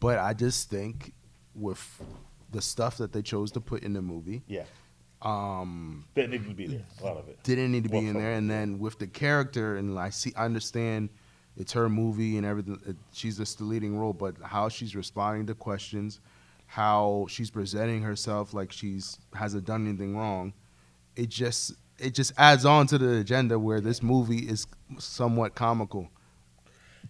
[0.00, 1.12] but I just think
[1.54, 2.02] with
[2.50, 4.64] the stuff that they chose to put in the movie, yeah,
[5.20, 6.86] um, didn't need to be there.
[7.00, 7.42] A lot of it.
[7.42, 8.32] didn't need to be in there.
[8.32, 11.10] And then with the character, and I see, I understand
[11.56, 12.80] it's her movie and everything.
[12.86, 16.20] It, she's just the leading role, but how she's responding to questions,
[16.72, 20.54] how she's presenting herself like she's hasn't done anything wrong,
[21.16, 24.66] it just it just adds on to the agenda where this movie is
[24.98, 26.08] somewhat comical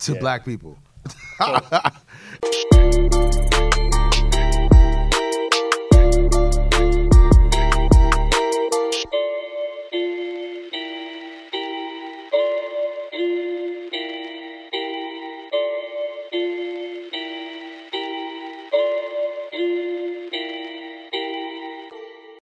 [0.00, 0.18] to Yeah.
[0.18, 0.76] black people.